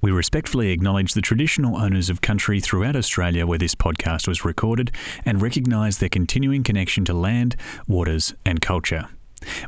We 0.00 0.10
respectfully 0.10 0.70
acknowledge 0.70 1.14
the 1.14 1.22
traditional 1.22 1.76
owners 1.76 2.10
of 2.10 2.20
country 2.20 2.60
throughout 2.60 2.96
Australia 2.96 3.46
where 3.46 3.58
this 3.58 3.74
podcast 3.74 4.28
was 4.28 4.44
recorded 4.44 4.92
and 5.24 5.40
recognise 5.40 5.98
their 5.98 6.08
continuing 6.08 6.62
connection 6.62 7.04
to 7.06 7.14
land, 7.14 7.56
waters, 7.88 8.34
and 8.44 8.60
culture. 8.60 9.08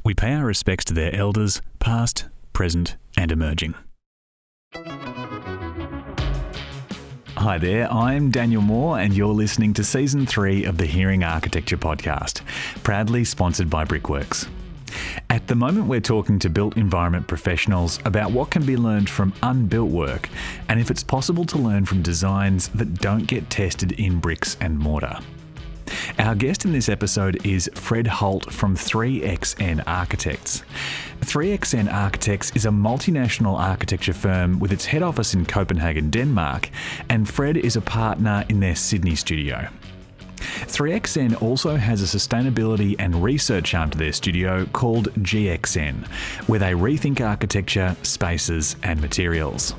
We 0.05 0.15
pay 0.15 0.35
our 0.35 0.45
respects 0.45 0.85
to 0.87 0.95
their 0.95 1.15
elders, 1.15 1.63
past, 1.79 2.27
present, 2.53 2.97
and 3.17 3.33
emerging. 3.33 3.75
Hi 7.37 7.57
there, 7.57 7.91
I'm 7.91 8.31
Daniel 8.31 8.63
Moore, 8.63 8.99
and 8.99 9.17
you're 9.17 9.29
listening 9.29 9.73
to 9.75 9.85
Season 9.85 10.27
3 10.27 10.65
of 10.65 10.77
the 10.77 10.87
Hearing 10.87 11.23
Architecture 11.23 11.79
Podcast, 11.79 12.43
proudly 12.83 13.25
sponsored 13.25 13.71
by 13.71 13.85
Brickworks. 13.85 14.47
At 15.31 15.47
the 15.47 15.55
moment, 15.55 15.87
we're 15.87 16.01
talking 16.01 16.39
to 16.41 16.51
built 16.51 16.77
environment 16.77 17.27
professionals 17.27 17.99
about 18.05 18.31
what 18.33 18.51
can 18.51 18.65
be 18.65 18.77
learned 18.77 19.09
from 19.09 19.33
unbuilt 19.43 19.91
work 19.91 20.29
and 20.69 20.81
if 20.81 20.91
it's 20.91 21.03
possible 21.03 21.45
to 21.47 21.59
learn 21.59 21.85
from 21.85 22.03
designs 22.03 22.69
that 22.69 22.95
don't 22.95 23.27
get 23.27 23.51
tested 23.51 23.93
in 23.93 24.21
bricks 24.21 24.57
and 24.61 24.79
mortar. 24.79 25.19
Our 26.19 26.35
guest 26.35 26.65
in 26.65 26.73
this 26.73 26.89
episode 26.89 27.47
is 27.47 27.71
Fred 27.75 28.07
Holt 28.07 28.53
from 28.53 28.77
3XN 28.77 29.85
Architects. 29.87 30.63
3XN 31.21 31.93
Architects 31.93 32.53
is 32.55 32.67
a 32.67 32.71
multinational 32.71 33.59
architecture 33.59 34.13
firm 34.13 34.59
with 34.59 34.73
its 34.73 34.87
head 34.87 35.03
office 35.03 35.35
in 35.35 35.47
Copenhagen, 35.47 36.11
Denmark, 36.11 36.71
and 37.09 37.29
Fred 37.29 37.57
is 37.57 37.77
a 37.77 37.81
partner 37.81 38.45
in 38.49 38.61
their 38.61 38.77
Sydney 38.77 39.15
studio. 39.15 39.69
3XN 40.39 41.41
also 41.43 41.77
has 41.77 42.03
a 42.03 42.19
sustainability 42.19 42.97
and 42.99 43.23
research 43.23 43.75
arm 43.75 43.91
to 43.91 43.99
their 43.99 44.13
studio 44.13 44.67
called 44.67 45.13
GXN, 45.15 46.07
where 46.49 46.61
they 46.61 46.73
rethink 46.73 47.21
architecture, 47.21 47.97
spaces, 48.03 48.77
and 48.83 49.01
materials. 49.01 49.75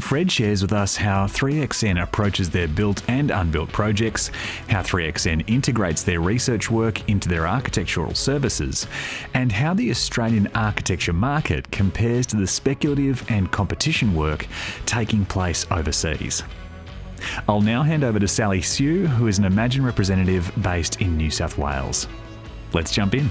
Fred 0.00 0.30
shares 0.30 0.62
with 0.62 0.72
us 0.72 0.96
how 0.96 1.26
3XN 1.26 2.02
approaches 2.02 2.50
their 2.50 2.68
built 2.68 3.02
and 3.08 3.30
unbuilt 3.30 3.70
projects, 3.70 4.30
how 4.68 4.82
3XN 4.82 5.48
integrates 5.48 6.02
their 6.02 6.20
research 6.20 6.70
work 6.70 7.08
into 7.08 7.28
their 7.28 7.46
architectural 7.46 8.14
services, 8.14 8.86
and 9.34 9.52
how 9.52 9.74
the 9.74 9.90
Australian 9.90 10.48
architecture 10.54 11.12
market 11.12 11.70
compares 11.70 12.26
to 12.26 12.36
the 12.36 12.46
speculative 12.46 13.24
and 13.28 13.52
competition 13.52 14.14
work 14.14 14.46
taking 14.86 15.24
place 15.24 15.66
overseas. 15.70 16.42
I'll 17.48 17.60
now 17.60 17.82
hand 17.82 18.04
over 18.04 18.18
to 18.18 18.28
Sally 18.28 18.62
Sue, 18.62 19.06
who 19.06 19.26
is 19.26 19.38
an 19.38 19.44
Imagine 19.44 19.84
representative 19.84 20.52
based 20.62 21.00
in 21.00 21.16
New 21.16 21.30
South 21.30 21.58
Wales. 21.58 22.08
Let's 22.72 22.92
jump 22.92 23.14
in. 23.14 23.30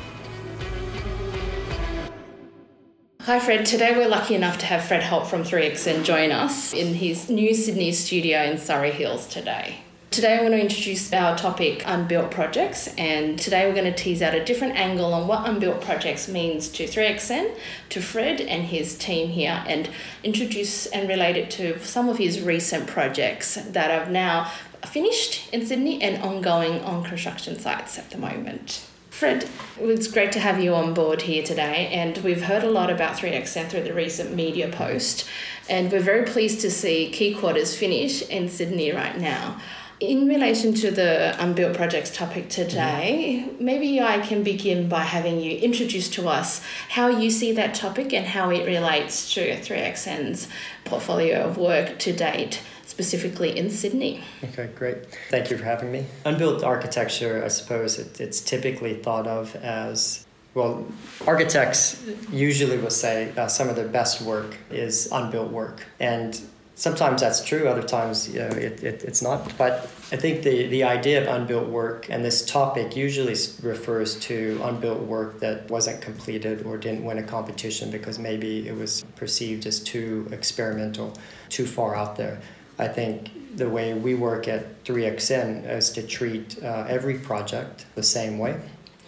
Hi, 3.22 3.40
Fred. 3.40 3.68
Today 3.68 3.96
we're 3.96 4.08
lucky 4.08 4.34
enough 4.34 4.58
to 4.60 4.66
have 4.66 4.84
Fred 4.84 5.04
Holt 5.04 5.28
from 5.28 5.44
3XN 5.44 6.04
join 6.04 6.32
us 6.32 6.74
in 6.74 6.96
his 6.96 7.30
new 7.30 7.54
Sydney 7.54 7.92
studio 7.92 8.42
in 8.42 8.58
Surry 8.58 8.92
Hills 8.92 9.28
today. 9.28 9.78
Today, 10.12 10.38
I 10.38 10.42
want 10.42 10.56
to 10.56 10.60
introduce 10.60 11.14
our 11.14 11.38
topic, 11.38 11.84
unbuilt 11.86 12.32
projects, 12.32 12.94
and 12.98 13.40
today 13.40 13.66
we're 13.66 13.74
going 13.74 13.86
to 13.86 13.98
tease 13.98 14.22
out 14.22 14.36
a 14.36 14.44
different 14.44 14.76
angle 14.76 15.14
on 15.14 15.26
what 15.26 15.48
unbuilt 15.48 15.80
projects 15.80 16.28
means 16.28 16.68
to 16.68 16.84
3XN, 16.84 17.56
to 17.88 18.02
Fred 18.02 18.42
and 18.42 18.64
his 18.64 18.98
team 18.98 19.30
here, 19.30 19.64
and 19.66 19.90
introduce 20.22 20.86
and 20.88 21.08
relate 21.08 21.38
it 21.38 21.50
to 21.52 21.80
some 21.80 22.10
of 22.10 22.18
his 22.18 22.42
recent 22.42 22.88
projects 22.88 23.56
that 23.56 23.90
have 23.90 24.12
now 24.12 24.52
finished 24.86 25.48
in 25.54 25.66
Sydney 25.66 26.04
and 26.04 26.22
ongoing 26.22 26.82
on 26.82 27.06
construction 27.06 27.58
sites 27.58 27.98
at 27.98 28.10
the 28.10 28.18
moment. 28.18 28.86
Fred, 29.12 29.48
it's 29.80 30.08
great 30.08 30.34
to 30.34 30.40
have 30.42 30.62
you 30.62 30.74
on 30.76 30.94
board 30.94 31.22
here 31.22 31.42
today, 31.42 31.88
and 31.88 32.18
we've 32.18 32.44
heard 32.44 32.66
a 32.66 32.70
lot 32.70 32.90
about 32.90 33.16
3XN 33.16 33.70
through 33.70 33.84
the 33.84 33.94
recent 33.94 34.36
media 34.36 34.68
post, 34.68 35.26
and 35.70 35.90
we're 35.90 36.02
very 36.02 36.26
pleased 36.26 36.60
to 36.60 36.70
see 36.70 37.10
Quay 37.12 37.34
Quarters 37.34 37.78
finish 37.78 38.22
in 38.24 38.50
Sydney 38.50 38.92
right 38.92 39.18
now. 39.18 39.62
In 40.02 40.28
relation 40.28 40.74
to 40.74 40.90
the 40.90 41.36
unbuilt 41.38 41.76
projects 41.76 42.10
topic 42.10 42.50
today, 42.50 43.46
mm-hmm. 43.46 43.64
maybe 43.64 44.02
I 44.02 44.18
can 44.18 44.42
begin 44.42 44.90
by 44.90 45.02
having 45.02 45.40
you 45.40 45.56
introduce 45.58 46.10
to 46.10 46.28
us 46.28 46.64
how 46.90 47.08
you 47.10 47.30
see 47.30 47.52
that 47.52 47.76
topic 47.76 48.12
and 48.12 48.26
how 48.26 48.50
it 48.50 48.66
relates 48.66 49.32
to 49.36 49.42
3XN's 49.42 50.48
portfolio 50.86 51.42
of 51.42 51.58
work 51.60 52.00
to 52.00 52.14
date, 52.14 52.64
specifically 52.84 53.56
in 53.56 53.70
Sydney. 53.70 54.24
Okay, 54.44 54.72
great. 54.76 55.06
Thank 55.30 55.52
you 55.52 55.58
for 55.60 55.66
having 55.66 55.92
me. 55.92 56.08
Unbuilt 56.26 56.64
architecture, 56.64 57.44
I 57.46 57.50
suppose 57.50 58.00
it, 58.00 58.20
it's 58.20 58.42
typically 58.42 58.96
thought 58.96 59.28
of 59.28 59.56
as 59.58 60.26
well, 60.54 60.86
architects 61.28 62.04
usually 62.32 62.78
will 62.78 62.90
say 62.90 63.32
uh, 63.38 63.48
some 63.48 63.70
of 63.70 63.76
their 63.76 63.88
best 63.88 64.22
work 64.22 64.58
is 64.70 65.10
unbuilt 65.12 65.52
work. 65.52 65.86
And 66.00 66.42
sometimes 66.82 67.22
that's 67.22 67.44
true 67.44 67.68
other 67.68 67.84
times 67.84 68.28
you 68.28 68.40
know, 68.40 68.48
it, 68.48 68.84
it, 68.84 69.04
it's 69.04 69.22
not. 69.22 69.56
But 69.56 69.84
i 70.12 70.18
think 70.24 70.42
the, 70.42 70.66
the 70.68 70.84
idea 70.84 71.22
of 71.22 71.28
unbuilt 71.28 71.70
work 71.70 72.10
and 72.10 72.26
this 72.26 72.44
topic 72.44 72.96
usually 72.96 73.36
refers 73.62 74.20
to 74.22 74.60
unbuilt 74.64 75.02
work 75.02 75.40
that 75.42 75.70
wasn't 75.70 76.02
completed 76.02 76.66
or 76.66 76.78
didn't 76.78 77.06
win 77.06 77.20
a 77.20 77.24
competition 77.24 77.92
because 77.92 78.18
maybe 78.18 78.68
it 78.68 78.76
was 78.76 79.06
perceived 79.16 79.68
as 79.68 79.80
too 79.80 80.28
experimental 80.32 81.14
too 81.50 81.68
far 81.68 81.96
out 81.96 82.16
there. 82.16 82.42
I 82.80 82.88
think 82.88 83.58
the 83.58 83.70
way 83.70 83.94
we 83.94 84.16
work 84.16 84.48
at 84.48 84.84
3xn 84.84 85.70
is 85.70 85.92
to 85.92 86.02
treat 86.02 86.64
uh, 86.64 86.86
every 86.90 87.20
project 87.20 87.86
the 87.94 88.08
same 88.18 88.40
way. 88.40 88.60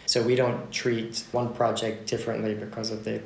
So 0.06 0.22
we 0.22 0.36
don't 0.36 0.72
treat 0.72 1.24
one 1.32 1.56
project 1.56 2.08
differently 2.08 2.54
because 2.54 2.92
of 2.92 3.04
the 3.04 3.20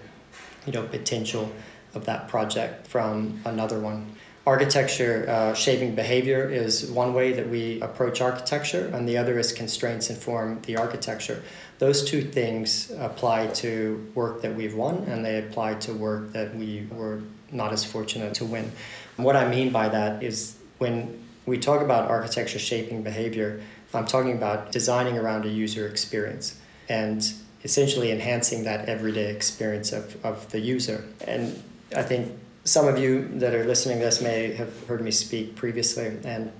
you 0.65 0.71
know 0.71 0.83
potential 0.83 1.51
of 1.93 2.05
that 2.05 2.29
project 2.29 2.87
from 2.87 3.41
another 3.45 3.79
one 3.79 4.16
Architecture 4.47 5.25
uh, 5.27 5.53
shaping 5.53 5.93
behavior 5.93 6.49
is 6.49 6.89
one 6.89 7.13
way 7.13 7.33
that 7.33 7.49
we 7.49 7.81
approach 7.81 8.21
architecture, 8.21 8.89
and 8.93 9.05
the 9.05 9.17
other 9.17 9.37
is 9.37 9.51
constraints 9.51 10.09
inform 10.09 10.61
the 10.61 10.77
architecture. 10.77 11.43
Those 11.79 12.09
two 12.09 12.21
things 12.21 12.89
apply 12.91 13.47
to 13.47 14.09
work 14.15 14.41
that 14.43 14.55
we've 14.55 14.73
won, 14.73 15.03
and 15.09 15.25
they 15.25 15.39
apply 15.39 15.73
to 15.87 15.93
work 15.93 16.31
that 16.31 16.55
we 16.55 16.87
were 16.91 17.23
not 17.51 17.73
as 17.73 17.83
fortunate 17.83 18.33
to 18.35 18.45
win. 18.45 18.71
what 19.17 19.35
I 19.35 19.49
mean 19.49 19.73
by 19.73 19.89
that 19.89 20.23
is 20.23 20.57
when 20.77 21.21
we 21.45 21.57
talk 21.57 21.81
about 21.81 22.09
architecture 22.09 22.57
shaping 22.57 23.03
behavior, 23.03 23.61
I'm 23.93 24.05
talking 24.05 24.31
about 24.31 24.71
designing 24.71 25.17
around 25.17 25.43
a 25.43 25.49
user 25.49 25.89
experience 25.89 26.57
and 26.87 27.21
essentially 27.65 28.11
enhancing 28.11 28.63
that 28.63 28.87
everyday 28.87 29.29
experience 29.29 29.91
of, 29.91 30.25
of 30.25 30.49
the 30.51 30.61
user. 30.61 31.03
And 31.27 31.61
I 31.93 32.03
think 32.03 32.31
some 32.67 32.85
of 32.85 32.97
you 32.97 33.29
that 33.35 33.55
are 33.55 33.63
listening 33.63 33.99
to 33.99 34.03
this 34.03 34.21
may 34.21 34.53
have 34.53 34.87
heard 34.87 34.99
me 34.99 35.09
speak 35.09 35.55
previously 35.55 36.07
and 36.25 36.51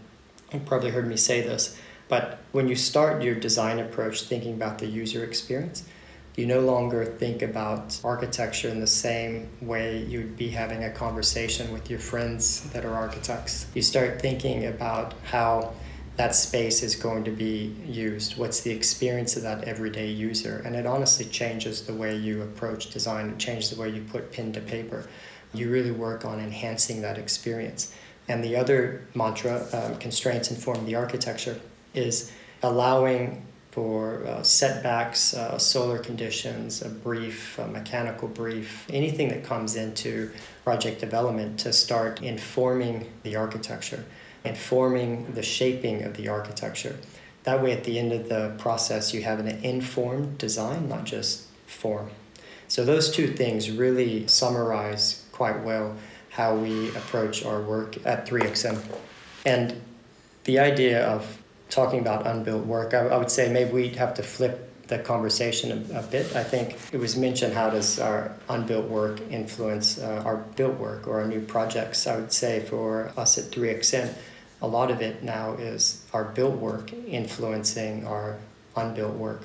probably 0.65 0.89
heard 0.89 1.05
me 1.05 1.17
say 1.17 1.41
this, 1.41 1.77
but 2.07 2.39
when 2.53 2.69
you 2.69 2.75
start 2.77 3.21
your 3.21 3.35
design 3.35 3.79
approach 3.79 4.23
thinking 4.23 4.53
about 4.53 4.79
the 4.79 4.85
user 4.85 5.25
experience, 5.25 5.83
you 6.37 6.45
no 6.45 6.61
longer 6.61 7.03
think 7.03 7.41
about 7.41 7.99
architecture 8.05 8.69
in 8.69 8.79
the 8.79 8.87
same 8.87 9.49
way 9.59 10.01
you'd 10.03 10.37
be 10.37 10.47
having 10.47 10.85
a 10.85 10.91
conversation 10.91 11.73
with 11.73 11.89
your 11.89 11.99
friends 11.99 12.61
that 12.69 12.85
are 12.85 12.93
architects. 12.93 13.65
You 13.73 13.81
start 13.81 14.21
thinking 14.21 14.67
about 14.67 15.13
how 15.25 15.73
that 16.15 16.35
space 16.35 16.83
is 16.83 16.95
going 16.95 17.25
to 17.25 17.31
be 17.31 17.75
used. 17.85 18.37
What's 18.37 18.61
the 18.61 18.71
experience 18.71 19.35
of 19.35 19.43
that 19.43 19.65
everyday 19.65 20.07
user? 20.07 20.61
And 20.65 20.73
it 20.73 20.85
honestly 20.85 21.25
changes 21.25 21.85
the 21.85 21.93
way 21.93 22.15
you 22.15 22.43
approach 22.43 22.91
design, 22.91 23.29
it 23.29 23.37
changes 23.37 23.71
the 23.71 23.81
way 23.81 23.89
you 23.89 24.03
put 24.03 24.31
pen 24.31 24.53
to 24.53 24.61
paper 24.61 25.05
you 25.57 25.71
really 25.71 25.91
work 25.91 26.25
on 26.25 26.39
enhancing 26.39 27.01
that 27.01 27.17
experience. 27.17 27.93
And 28.27 28.43
the 28.43 28.55
other 28.55 29.05
mantra, 29.15 29.65
um, 29.73 29.97
constraints 29.99 30.51
inform 30.51 30.85
the 30.85 30.95
architecture, 30.95 31.59
is 31.93 32.31
allowing 32.61 33.45
for 33.77 34.25
uh, 34.25 34.41
setbacks, 34.41 35.35
uh, 35.35 35.55
solar 35.59 35.99
conditions, 35.99 36.81
a 36.81 36.89
brief, 36.89 37.59
a 37.59 37.67
mechanical 37.67 38.27
brief, 38.27 38.87
anything 38.89 39.29
that 39.29 39.43
comes 39.43 39.75
into 39.75 40.31
project 40.63 40.99
development 40.99 41.59
to 41.59 41.71
start 41.71 42.21
informing 42.23 43.07
the 43.21 43.35
architecture, 43.35 44.03
informing 44.43 45.31
the 45.35 45.43
shaping 45.43 46.01
of 46.01 46.17
the 46.17 46.27
architecture. 46.27 46.97
That 47.43 47.61
way, 47.61 47.71
at 47.71 47.83
the 47.83 47.99
end 47.99 48.11
of 48.13 48.29
the 48.29 48.55
process, 48.57 49.13
you 49.13 49.21
have 49.21 49.39
an 49.39 49.47
informed 49.47 50.39
design, 50.39 50.89
not 50.89 51.05
just 51.05 51.43
form. 51.67 52.09
So, 52.67 52.83
those 52.83 53.11
two 53.11 53.27
things 53.27 53.69
really 53.69 54.25
summarize 54.27 55.23
quite 55.37 55.63
well 55.63 55.95
how 56.29 56.55
we 56.55 56.89
approach 56.89 57.45
our 57.45 57.61
work 57.61 57.95
at 58.05 58.27
3XN. 58.27 58.83
And 59.45 59.79
the 60.43 60.59
idea 60.59 61.07
of 61.07 61.41
talking 61.69 61.99
about 61.99 62.25
unbuilt 62.25 62.65
work, 62.65 62.93
I, 62.93 63.07
I 63.07 63.17
would 63.17 63.31
say 63.31 63.51
maybe 63.51 63.71
we'd 63.71 63.95
have 63.95 64.13
to 64.15 64.23
flip 64.23 64.63
the 64.87 64.99
conversation 64.99 65.71
a, 65.71 65.99
a, 65.99 66.03
bit. 66.03 66.35
I 66.35 66.43
think 66.43 66.77
it 66.91 66.97
was 66.97 67.15
mentioned 67.17 67.53
how 67.53 67.69
does 67.69 67.99
our 67.99 68.31
unbuilt 68.49 68.87
work 68.87 69.19
influence 69.29 69.99
uh, 69.99 70.23
our 70.25 70.37
built 70.37 70.77
work 70.79 71.07
or 71.07 71.21
our 71.21 71.27
new 71.27 71.41
projects. 71.41 72.07
I 72.07 72.15
would 72.15 72.31
say 72.31 72.61
for 72.61 73.11
us 73.17 73.37
at 73.37 73.45
3XN, 73.51 74.13
a 74.61 74.67
lot 74.67 74.89
of 74.89 75.01
it 75.01 75.23
now 75.23 75.53
is 75.53 76.05
our 76.13 76.23
built 76.23 76.55
work 76.55 76.93
influencing 76.93 78.07
our 78.07 78.37
unbuilt 78.75 79.15
work. 79.15 79.41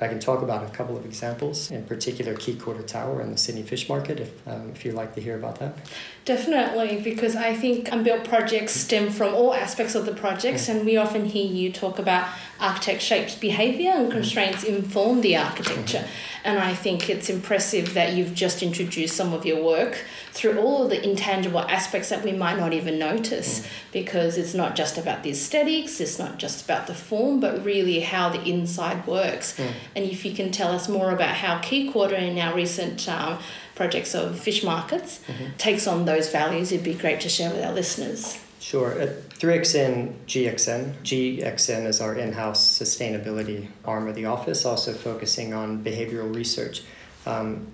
I 0.00 0.08
can 0.08 0.20
talk 0.20 0.42
about 0.42 0.62
a 0.62 0.68
couple 0.68 0.96
of 0.96 1.04
examples, 1.04 1.70
in 1.70 1.84
particular 1.84 2.34
Quay 2.34 2.54
Quarter 2.54 2.82
Tower 2.82 3.20
and 3.20 3.32
the 3.32 3.38
Sydney 3.38 3.62
Fish 3.62 3.88
Market, 3.88 4.20
if, 4.20 4.48
um, 4.48 4.70
if 4.70 4.84
you'd 4.84 4.94
like 4.94 5.14
to 5.16 5.20
hear 5.20 5.36
about 5.36 5.58
that. 5.58 5.76
Definitely, 6.24 7.00
because 7.02 7.34
I 7.34 7.54
think 7.54 7.90
unbuilt 7.90 8.24
projects 8.24 8.72
stem 8.72 9.10
from 9.10 9.34
all 9.34 9.54
aspects 9.54 9.94
of 9.94 10.06
the 10.06 10.14
projects, 10.14 10.66
mm. 10.66 10.76
and 10.76 10.86
we 10.86 10.96
often 10.96 11.24
hear 11.24 11.46
you 11.46 11.72
talk 11.72 11.98
about 11.98 12.28
architect 12.60 13.02
shapes 13.02 13.34
behaviour 13.34 13.90
and 13.90 14.08
mm. 14.08 14.12
constraints 14.12 14.62
inform 14.62 15.20
the 15.20 15.36
architecture. 15.36 15.98
Mm-hmm. 15.98 16.44
And 16.44 16.58
I 16.58 16.74
think 16.74 17.10
it's 17.10 17.28
impressive 17.28 17.94
that 17.94 18.14
you've 18.14 18.34
just 18.34 18.62
introduced 18.62 19.16
some 19.16 19.32
of 19.32 19.44
your 19.44 19.62
work 19.62 20.04
through 20.38 20.56
all 20.56 20.84
of 20.84 20.90
the 20.90 21.02
intangible 21.02 21.58
aspects 21.62 22.10
that 22.10 22.22
we 22.22 22.30
might 22.30 22.56
not 22.56 22.72
even 22.72 22.96
notice, 22.96 23.66
because 23.90 24.38
it's 24.38 24.54
not 24.54 24.76
just 24.76 24.96
about 24.96 25.24
the 25.24 25.30
aesthetics, 25.30 26.00
it's 26.00 26.16
not 26.16 26.38
just 26.38 26.64
about 26.64 26.86
the 26.86 26.94
form, 26.94 27.40
but 27.40 27.64
really 27.64 27.98
how 28.00 28.28
the 28.28 28.40
inside 28.44 29.04
works. 29.04 29.58
And 29.58 30.04
if 30.04 30.24
you 30.24 30.32
can 30.32 30.52
tell 30.52 30.70
us 30.70 30.88
more 30.88 31.10
about 31.10 31.34
how 31.34 31.58
Quay 31.58 31.90
Quarter 31.90 32.14
in 32.14 32.38
our 32.38 32.54
recent 32.54 33.08
um, 33.08 33.40
projects 33.74 34.14
of 34.14 34.38
fish 34.38 34.62
markets 34.62 35.20
takes 35.58 35.88
on 35.88 36.04
those 36.04 36.30
values, 36.30 36.70
it'd 36.70 36.84
be 36.84 36.94
great 36.94 37.20
to 37.22 37.28
share 37.28 37.50
with 37.50 37.64
our 37.64 37.72
listeners. 37.72 38.38
Sure. 38.60 38.92
At 38.92 39.28
3XN 39.30 40.14
GXN, 40.26 40.94
GXN 41.02 41.86
is 41.86 42.00
our 42.00 42.14
in 42.14 42.32
house 42.32 42.78
sustainability 42.78 43.68
arm 43.84 44.06
of 44.06 44.14
the 44.14 44.26
office, 44.26 44.64
also 44.64 44.92
focusing 44.92 45.52
on 45.52 45.82
behavioral 45.82 46.32
research. 46.32 46.82
Um, 47.26 47.68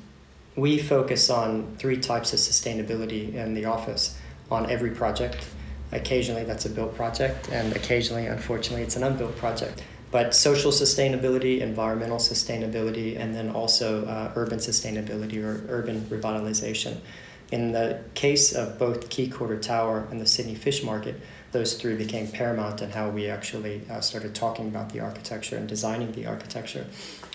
we 0.56 0.79
focus 0.79 1.31
on 1.31 1.75
three 1.79 1.97
types 1.97 2.33
of 2.33 2.39
sustainability 2.39 3.35
in 3.35 3.55
the 3.55 3.65
office 3.65 4.19
on 4.51 4.71
every 4.71 4.91
project. 4.91 5.47
Occasionally, 5.93 6.45
that's 6.45 6.67
a 6.67 6.71
built 6.71 6.95
project, 6.97 7.49
and 7.51 7.75
occasionally, 7.77 8.27
unfortunately, 8.27 8.83
it's 8.83 8.97
an 8.97 9.05
unbuilt 9.05 9.37
project. 9.37 9.83
But 10.11 10.35
social 10.35 10.71
sustainability, 10.71 11.61
environmental 11.61 12.19
sustainability, 12.19 13.19
and 13.19 13.35
then 13.35 13.51
also 13.51 14.06
uh, 14.06 14.33
urban 14.37 14.59
sustainability 14.59 15.43
or 15.43 15.65
urban 15.69 16.03
revitalization. 16.03 16.99
In 17.50 17.73
the 17.73 18.00
case 18.15 18.55
of 18.55 18.79
both 18.79 19.11
Quay 19.11 19.29
Quarter 19.29 19.59
Tower 19.59 20.07
and 20.11 20.21
the 20.21 20.27
Sydney 20.27 20.55
Fish 20.55 20.83
Market, 20.83 21.21
those 21.53 21.75
three 21.75 21.95
became 21.95 22.29
paramount 22.29 22.81
in 22.81 22.91
how 22.91 23.11
we 23.11 23.29
actually 23.29 23.83
uh, 23.91 24.00
started 24.00 24.35
talking 24.35 24.69
about 24.69 24.91
the 24.93 25.00
architecture 25.00 25.57
and 25.57 25.69
designing 25.69 26.11
the 26.12 26.27
architecture. 26.27 26.87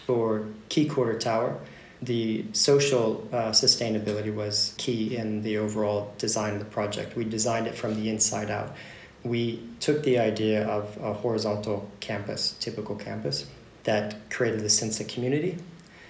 For 0.06 0.46
Quay 0.70 0.86
Quarter 0.86 1.20
Tower, 1.20 1.60
the 2.02 2.46
social 2.54 3.28
uh, 3.32 3.52
sustainability 3.52 4.34
was 4.34 4.74
key 4.78 5.18
in 5.18 5.42
the 5.42 5.58
overall 5.58 6.14
design 6.18 6.54
of 6.54 6.60
the 6.60 6.66
project. 6.66 7.16
We 7.16 7.26
designed 7.26 7.68
it 7.68 7.76
from 7.76 7.96
the 7.96 8.10
inside 8.10 8.50
out. 8.50 8.76
We 9.24 9.62
took 9.82 10.04
the 10.04 10.18
idea 10.18 10.66
of 10.66 10.98
a 11.02 11.14
horizontal 11.14 11.90
campus, 12.00 12.56
typical 12.60 12.96
campus, 12.96 13.46
that 13.84 14.30
created 14.30 14.62
a 14.62 14.70
sense 14.70 15.00
of 15.02 15.08
community, 15.08 15.58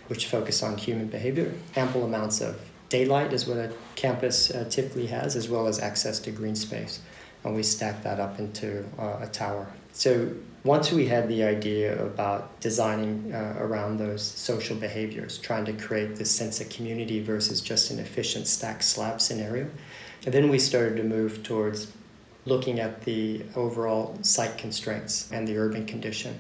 which 0.08 0.28
focused 0.28 0.64
on 0.64 0.78
human 0.78 1.08
behavior, 1.08 1.54
ample 1.76 2.04
amounts 2.04 2.42
of 2.42 2.60
daylight 2.90 3.34
is 3.34 3.48
what 3.48 3.58
a 3.58 3.72
campus 3.96 4.52
uh, 4.52 4.66
typically 4.70 5.08
has, 5.08 5.36
as 5.36 5.48
well 5.48 5.68
as 5.68 5.80
access 5.80 6.20
to 6.20 6.32
green 6.32 6.56
space. 6.56 7.00
And 7.44 7.56
we 7.56 7.64
stacked 7.64 8.04
that 8.04 8.20
up 8.20 8.40
into 8.40 8.86
uh, 8.98 9.20
a 9.22 9.28
tower. 9.28 9.68
So 9.94 10.34
once 10.64 10.92
we 10.92 11.06
had 11.06 11.28
the 11.30 11.44
idea 11.44 12.04
about 12.04 12.60
designing 12.60 13.32
uh, 13.34 13.56
around 13.60 13.98
those 13.98 14.22
social 14.22 14.76
behaviors, 14.76 15.38
trying 15.38 15.66
to 15.66 15.74
create 15.74 16.16
this 16.16 16.30
sense 16.32 16.60
of 16.60 16.70
community 16.70 17.22
versus 17.22 17.62
just 17.62 17.92
an 17.92 18.00
efficient 18.00 18.46
stack 18.46 18.84
slab 18.84 19.22
scenario, 19.22 19.70
and 20.26 20.34
then 20.34 20.50
we 20.50 20.60
started 20.60 20.98
to 20.98 21.04
move 21.04 21.44
towards 21.44 21.92
looking 22.46 22.80
at 22.80 23.02
the 23.04 23.42
overall 23.56 24.18
site 24.22 24.58
constraints 24.58 25.32
and 25.32 25.48
the 25.48 25.58
urban 25.58 25.86
condition. 25.86 26.40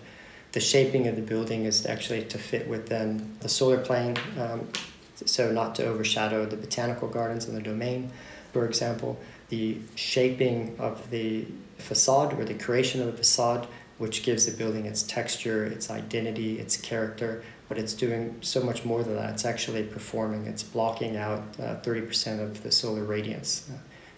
The 0.51 0.60
shaping 0.60 1.07
of 1.07 1.15
the 1.15 1.22
building 1.22 1.65
is 1.65 1.86
actually 1.86 2.24
to 2.25 2.38
fit 2.38 2.68
within 2.68 3.38
the 3.39 3.50
solar 3.50 3.77
plane, 3.77 4.18
um, 4.38 4.68
so 5.13 5.51
not 5.51 5.75
to 5.75 5.86
overshadow 5.86 6.45
the 6.45 6.57
botanical 6.57 7.07
gardens 7.07 7.45
and 7.45 7.56
the 7.56 7.62
domain, 7.62 8.12
for 8.51 8.65
example. 8.65 9.18
The 9.50 9.77
shaping 9.95 10.75
of 10.80 11.10
the 11.10 11.45
facade 11.77 12.33
or 12.39 12.45
the 12.45 12.54
creation 12.54 13.01
of 13.01 13.07
the 13.07 13.13
facade, 13.13 13.68
which 14.00 14.24
gives 14.24 14.46
the 14.46 14.57
building 14.57 14.86
its 14.86 15.04
texture, 15.04 15.66
its 15.66 15.92
identity, 15.92 16.57
its 16.57 16.75
character, 16.75 17.44
but 17.68 17.78
it's 17.78 17.94
doing 17.94 18.36
so 18.42 18.62
much 18.63 18.84
more 18.84 19.04
than 19.04 19.16
that. 19.16 19.31
It's 19.31 19.46
actually 19.46 19.84
performing, 19.84 20.48
it's 20.48 20.63
blocking 20.63 21.18
out 21.18 21.44
uh, 21.60 21.75
30% 21.81 22.42
of 22.42 22.63
the 22.63 22.72
solar 22.72 23.04
radiance. 23.04 23.69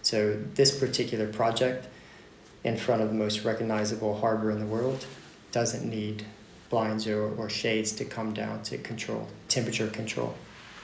So, 0.04 0.40
this 0.56 0.80
particular 0.80 1.28
project, 1.28 1.88
in 2.64 2.78
front 2.78 3.02
of 3.02 3.10
the 3.10 3.16
most 3.16 3.44
recognizable 3.44 4.20
harbor 4.20 4.52
in 4.52 4.60
the 4.60 4.66
world, 4.66 5.06
doesn't 5.52 5.88
need 5.88 6.26
blinds 6.70 7.08
or, 7.08 7.34
or 7.36 7.50
shades 7.50 7.92
to 7.94 8.06
come 8.06 8.34
down 8.34 8.64
to 8.64 8.78
control 8.78 9.28
temperature 9.50 9.88
control. 9.88 10.34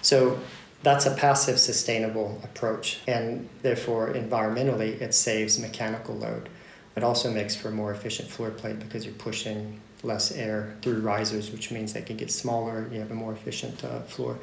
So, 0.01 0.39
that's 0.83 1.05
a 1.05 1.15
passive 1.15 1.59
sustainable 1.59 2.39
approach, 2.43 2.99
and 3.07 3.49
therefore, 3.61 4.13
environmentally, 4.13 5.01
it 5.01 5.13
saves 5.13 5.59
mechanical 5.59 6.15
load. 6.15 6.49
It 6.97 7.03
also 7.03 7.31
makes 7.31 7.55
for 7.55 7.69
a 7.69 7.71
more 7.71 7.91
efficient 7.91 8.27
floor 8.27 8.49
plate 8.49 8.79
because 8.79 9.05
you're 9.05 9.13
pushing 9.13 9.79
less 10.01 10.31
air 10.31 10.75
through 10.81 11.01
risers, 11.01 11.51
which 11.51 11.69
means 11.69 11.93
they 11.93 12.01
can 12.01 12.17
get 12.17 12.31
smaller, 12.31 12.89
you 12.91 12.99
have 12.99 13.11
a 13.11 13.15
more 13.15 13.33
efficient 13.33 13.83
uh, 13.83 13.99
floor. 14.01 14.39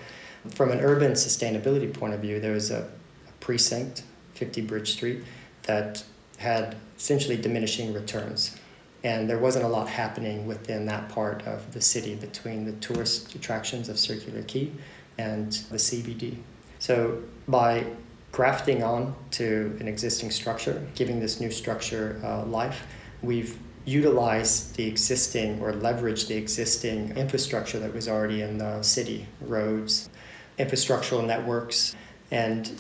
From 0.50 0.70
an 0.70 0.78
urban 0.78 1.12
sustainability 1.12 1.92
point 1.92 2.14
of 2.14 2.20
view, 2.20 2.38
there 2.38 2.52
was 2.52 2.70
a, 2.70 2.88
a 3.28 3.32
precinct 3.40 4.04
50 4.34 4.60
Bridge 4.62 4.92
Street, 4.92 5.24
that 5.64 6.04
had 6.36 6.76
essentially 6.96 7.36
diminishing 7.36 7.92
returns. 7.92 8.56
And 9.02 9.28
there 9.28 9.38
wasn't 9.38 9.64
a 9.64 9.68
lot 9.68 9.88
happening 9.88 10.46
within 10.46 10.86
that 10.86 11.08
part 11.08 11.44
of 11.46 11.72
the 11.72 11.80
city 11.80 12.14
between 12.14 12.66
the 12.66 12.72
tourist 12.74 13.34
attractions 13.34 13.88
of 13.88 13.98
Circular 13.98 14.42
Quay 14.42 14.70
and 15.18 15.52
the 15.70 15.76
CBD. 15.76 16.36
So 16.78 17.22
by 17.48 17.84
grafting 18.34 18.82
on 18.82 19.14
to 19.30 19.76
an 19.78 19.86
existing 19.86 20.28
structure, 20.28 20.84
giving 20.96 21.20
this 21.20 21.40
new 21.40 21.52
structure 21.52 22.20
uh, 22.24 22.44
life, 22.46 22.84
we've 23.22 23.56
utilized 23.84 24.74
the 24.74 24.84
existing 24.84 25.60
or 25.60 25.72
leveraged 25.72 26.26
the 26.26 26.34
existing 26.34 27.16
infrastructure 27.16 27.78
that 27.78 27.94
was 27.94 28.08
already 28.08 28.42
in 28.42 28.58
the 28.58 28.82
city 28.82 29.24
roads, 29.40 30.10
infrastructural 30.58 31.24
networks, 31.24 31.94
and 32.32 32.72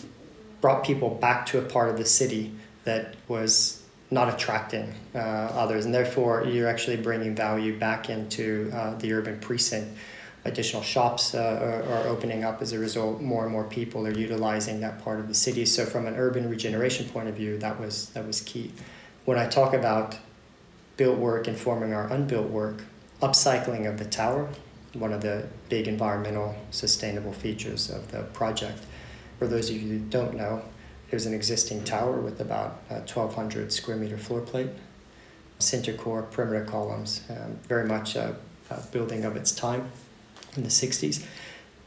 brought 0.60 0.82
people 0.82 1.10
back 1.10 1.46
to 1.46 1.58
a 1.58 1.62
part 1.62 1.88
of 1.88 1.96
the 1.98 2.04
city 2.04 2.52
that 2.82 3.14
was 3.28 3.80
not 4.10 4.34
attracting 4.34 4.92
uh, 5.14 5.18
others, 5.18 5.84
and 5.84 5.94
therefore 5.94 6.44
you're 6.46 6.68
actually 6.68 6.96
bringing 6.96 7.32
value 7.32 7.78
back 7.78 8.10
into 8.10 8.72
uh, 8.74 8.92
the 8.96 9.12
urban 9.12 9.38
precinct. 9.38 9.96
Additional 10.46 10.82
shops 10.82 11.34
uh, 11.34 11.82
are, 11.88 11.92
are, 11.92 12.06
opening 12.06 12.44
up 12.44 12.60
as 12.60 12.72
a 12.72 12.78
result. 12.78 13.20
More 13.22 13.44
and 13.44 13.52
more 13.52 13.64
people 13.64 14.06
are 14.06 14.12
utilizing 14.12 14.80
that 14.80 15.02
part 15.02 15.18
of 15.18 15.26
the 15.26 15.34
city. 15.34 15.64
So, 15.64 15.86
from 15.86 16.06
an 16.06 16.16
urban 16.16 16.50
regeneration 16.50 17.08
point 17.08 17.28
of 17.28 17.34
view, 17.34 17.56
that 17.58 17.80
was 17.80 18.10
that 18.10 18.26
was 18.26 18.42
key. 18.42 18.72
When 19.24 19.38
I 19.38 19.46
talk 19.48 19.72
about 19.72 20.18
built 20.98 21.18
work 21.18 21.48
informing 21.48 21.94
our 21.94 22.12
unbuilt 22.12 22.50
work, 22.50 22.82
upcycling 23.22 23.88
of 23.88 23.98
the 23.98 24.04
tower, 24.04 24.50
one 24.92 25.14
of 25.14 25.22
the 25.22 25.46
big 25.70 25.88
environmental 25.88 26.54
sustainable 26.70 27.32
features 27.32 27.88
of 27.88 28.12
the 28.12 28.24
project 28.34 28.80
for 29.38 29.46
those 29.46 29.70
of 29.70 29.76
you 29.76 29.88
who 29.88 29.98
don't 29.98 30.34
know, 30.34 30.62
there's 31.10 31.26
an 31.26 31.34
existing 31.34 31.84
tower 31.84 32.20
with 32.20 32.40
about 32.40 32.82
uh, 32.90 33.00
1,200 33.00 33.72
square 33.72 33.96
meter 33.96 34.16
floor 34.16 34.40
plate, 34.40 34.70
center 35.58 35.92
core, 35.92 36.22
perimeter 36.22 36.64
columns, 36.64 37.22
um, 37.30 37.58
very 37.68 37.86
much 37.86 38.16
a, 38.16 38.36
a, 38.70 38.80
building 38.92 39.24
of 39.24 39.36
its 39.36 39.52
time 39.52 39.90
in 40.56 40.62
the 40.62 40.68
60s. 40.68 41.24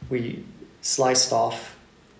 We 0.08 0.44
sliced 0.82 1.32
off 1.32 1.76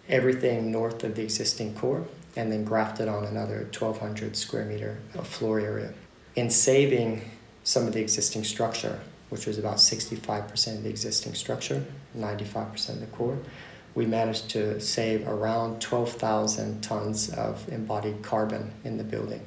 everything 0.09 0.71
north 0.71 1.05
of 1.05 1.15
the 1.15 1.23
existing 1.23 1.75
core 1.75 2.07
and 2.37 2.53
then 2.53 2.65
grafted 2.65 3.09
on 3.09 3.25
another 3.25 3.69
1,200 3.79 4.37
square 4.37 4.65
meter 4.65 4.99
of 5.15 5.27
floor 5.27 5.61
area. 5.61 5.93
In 6.37 6.51
saving 6.51 7.31
some 7.65 7.87
of 7.87 7.93
the 7.93 8.01
existing 8.01 8.45
structure, 8.45 9.01
which 9.29 9.47
was 9.47 9.59
about 9.59 9.77
65% 9.77 10.77
of 10.77 10.83
the 10.85 10.89
existing 10.89 11.35
structure, 11.35 11.85
95% 12.17 12.89
of 12.91 13.01
the 13.01 13.07
core, 13.07 13.39
we 13.95 14.07
managed 14.07 14.49
to 14.51 14.81
save 14.81 15.27
around 15.27 15.81
12,000 15.81 16.81
tons 16.83 17.31
of 17.31 17.69
embodied 17.69 18.23
carbon 18.23 18.73
in 18.85 18.97
the 18.97 19.05
building, 19.05 19.45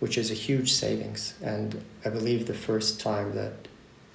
which 0.00 0.16
is 0.16 0.30
a 0.30 0.34
huge 0.34 0.72
savings. 0.72 1.34
And 1.42 1.84
I 2.04 2.08
believe 2.08 2.46
the 2.46 2.54
first 2.54 3.00
time 3.00 3.34
that 3.34 3.68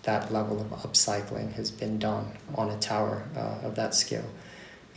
that 0.08 0.32
level 0.32 0.60
of 0.62 0.68
upcycling 0.82 1.52
has 1.54 1.70
been 1.70 2.00
done 2.00 2.32
on 2.56 2.70
a 2.70 2.78
tower 2.80 3.26
uh, 3.36 3.68
of 3.68 3.76
that 3.76 3.94
scale. 3.94 4.26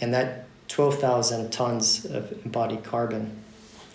And 0.01 0.15
that 0.15 0.47
12,000 0.69 1.51
tons 1.51 2.05
of 2.05 2.33
embodied 2.45 2.85
carbon 2.85 3.37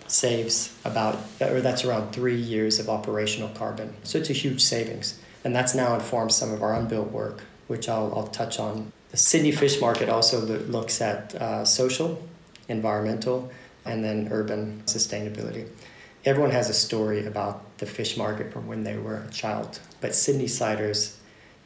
saves 0.06 0.76
about, 0.84 1.18
or 1.40 1.62
that's 1.62 1.84
around 1.84 2.12
three 2.12 2.36
years 2.36 2.78
of 2.78 2.90
operational 2.90 3.48
carbon. 3.48 3.94
So 4.04 4.18
it's 4.18 4.28
a 4.28 4.34
huge 4.34 4.62
savings. 4.62 5.18
And 5.42 5.56
that's 5.56 5.74
now 5.74 5.94
informed 5.94 6.32
some 6.32 6.52
of 6.52 6.62
our 6.62 6.74
unbuilt 6.74 7.10
work, 7.10 7.42
which 7.66 7.88
I'll, 7.88 8.12
I'll 8.14 8.26
touch 8.28 8.58
on 8.58 8.92
the 9.10 9.16
Sydney 9.16 9.52
Fish 9.52 9.80
Market 9.80 10.10
also 10.10 10.44
lo- 10.44 10.66
looks 10.66 11.00
at 11.00 11.34
uh, 11.36 11.64
social, 11.64 12.22
environmental, 12.68 13.50
and 13.86 14.04
then 14.04 14.28
urban 14.30 14.82
sustainability. 14.84 15.66
Everyone 16.26 16.50
has 16.50 16.68
a 16.68 16.74
story 16.74 17.24
about 17.24 17.78
the 17.78 17.86
fish 17.86 18.18
market 18.18 18.52
from 18.52 18.66
when 18.66 18.84
they 18.84 18.98
were 18.98 19.24
a 19.26 19.30
child, 19.30 19.80
but 20.00 20.14
Sydney 20.14 20.48
Siders 20.48 21.16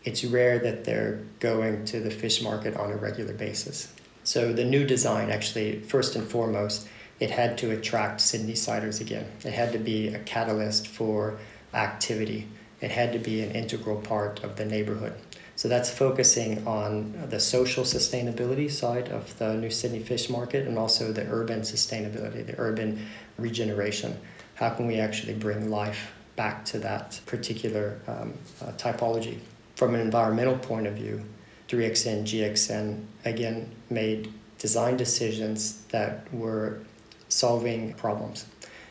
it's 0.04 0.25
rare 0.25 0.58
that 0.58 0.84
they're 0.84 1.20
going 1.40 1.84
to 1.87 2.00
the 2.00 2.10
fish 2.10 2.42
market 2.42 2.76
on 2.76 2.90
a 2.90 2.96
regular 2.96 3.34
basis. 3.34 3.92
So 4.25 4.52
the 4.52 4.64
new 4.64 4.87
design, 4.87 5.30
actually, 5.30 5.80
first 5.80 6.16
and 6.16 6.26
foremost, 6.26 6.88
it 7.18 7.30
had 7.30 7.58
to 7.58 7.72
attract 7.72 8.20
Sydney 8.20 8.54
siders 8.54 9.00
again. 9.00 9.26
It 9.44 9.52
had 9.52 9.72
to 9.72 9.78
be 9.78 10.08
a 10.08 10.18
catalyst 10.20 10.87
for 10.88 11.38
activity. 11.75 12.49
It 12.80 12.90
had 12.90 13.12
to 13.12 13.18
be 13.18 13.42
an 13.42 13.50
integral 13.50 14.00
part 14.00 14.42
of 14.42 14.56
the 14.56 14.64
neighborhood. 14.64 15.12
So 15.54 15.68
that's 15.68 15.90
focusing 15.90 16.66
on 16.66 17.28
the 17.28 17.38
social 17.38 17.84
sustainability 17.84 18.70
side 18.70 19.08
of 19.08 19.37
the 19.38 19.54
New 19.54 19.68
Sydney 19.68 20.00
Fish 20.00 20.30
Market 20.30 20.66
and 20.66 20.78
also 20.78 21.12
the 21.12 21.26
urban 21.30 21.60
sustainability, 21.60 22.46
the 22.46 22.58
urban 22.58 23.06
regeneration. 23.37 24.18
How 24.54 24.70
can 24.70 24.87
we 24.87 24.99
actually 24.99 25.34
bring 25.34 25.70
life 25.70 26.12
back 26.37 26.64
to 26.66 26.78
that 26.78 27.20
particular 27.26 27.99
um, 28.06 28.34
uh, 28.62 28.72
typology? 28.72 29.38
From 29.76 29.94
an 29.94 30.00
environmental 30.00 30.58
point 30.58 30.87
of 30.87 30.94
view, 30.94 31.22
3XN, 31.68 32.22
GXN 32.22 33.04
again 33.25 33.70
made 33.88 34.32
design 34.58 34.96
decisions 34.96 35.82
that 35.90 36.32
were 36.34 36.80
solving 37.28 37.94
problems. 37.94 38.46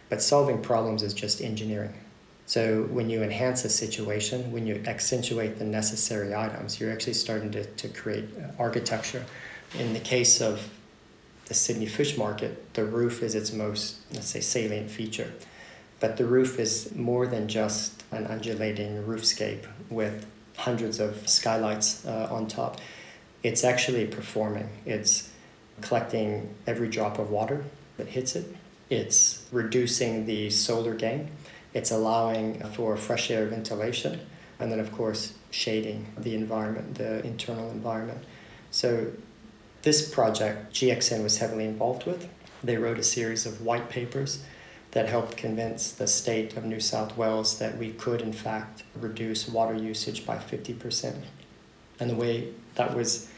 But 0.10 0.22
solving 0.22 0.62
problems 0.62 1.03
is 1.03 1.13
just 1.13 1.41
engineering. 1.41 1.93
So 2.46 2.84
when 2.89 3.12
you 3.12 3.22
enhance 3.22 3.63
a 3.65 3.69
situation, 3.69 4.51
when 4.51 4.65
you 4.65 4.81
accentuate 4.88 5.60
the 5.60 5.65
necessary 5.65 6.34
items, 6.34 6.79
you're 6.79 6.91
actually 6.91 7.13
starting 7.13 7.51
to, 7.51 7.63
to 7.63 7.88
create 7.89 8.25
architecture. 8.58 9.24
In 9.77 9.93
the 9.93 10.00
case 10.00 10.41
of 10.41 10.67
the 11.46 11.53
Sydney 11.53 11.86
fish 11.86 12.17
market, 12.17 12.74
the 12.74 12.86
roof 12.86 13.22
is 13.22 13.36
its 13.36 13.53
most, 13.53 13.98
let's 14.13 14.29
say, 14.29 14.39
salient 14.39 14.89
feature. 14.89 15.31
But 16.00 16.18
the 16.18 16.25
roof 16.25 16.60
is 16.60 16.94
more 16.96 17.27
than 17.27 17.48
just 17.48 18.03
an 18.12 18.25
undulating 18.27 19.03
roofscape 19.03 19.65
with 19.89 20.25
hundreds 20.58 21.00
of 21.00 21.27
skylights 21.27 22.06
uh, 22.06 22.27
on 22.32 22.48
top. 22.48 22.79
It's 23.44 23.63
actually 23.63 24.06
performing. 24.08 24.70
It's 24.86 25.29
collecting 25.82 26.53
every 26.68 26.89
drop 26.89 27.20
of 27.20 27.29
water 27.29 27.65
that 27.98 28.08
hits 28.08 28.36
it. 28.36 28.56
It's 28.89 29.46
reducing 29.51 30.25
the 30.25 30.50
solar 30.50 30.94
gain 30.94 31.29
it's 31.74 31.91
allowing 31.91 32.62
for 32.72 32.98
fresh 32.98 33.29
air 33.29 33.46
ventilation 33.46 34.20
and 34.60 34.72
then, 34.72 34.79
of 34.79 34.91
course, 34.91 35.34
shading 35.51 36.08
the 36.18 36.36
environment, 36.36 36.96
the 36.96 37.25
internal 37.25 37.70
environment. 37.72 38.24
So, 38.72 39.12
this 39.82 40.13
project 40.13 40.74
GXN 40.74 41.24
was 41.24 41.38
heavily 41.38 41.63
involved 41.63 42.06
with. 42.06 42.27
They 42.62 42.75
wrote 42.75 43.00
a 43.00 43.03
series 43.03 43.46
of 43.46 43.62
white 43.62 43.89
papers 43.89 44.44
that 44.91 45.08
helped 45.08 45.38
convince 45.38 45.91
the 45.91 46.08
state 46.08 46.58
of 46.58 46.65
New 46.65 46.79
South 46.79 47.15
Wales 47.15 47.60
that 47.60 47.77
we 47.77 47.91
could, 47.91 48.22
in 48.22 48.34
fact, 48.34 48.84
reduce 48.96 49.48
water 49.48 49.75
usage 49.75 50.25
by 50.25 50.38
50%. 50.38 51.15
And 52.00 52.10
the 52.10 52.15
way 52.15 52.53
that 52.75 52.96
was 52.96 53.29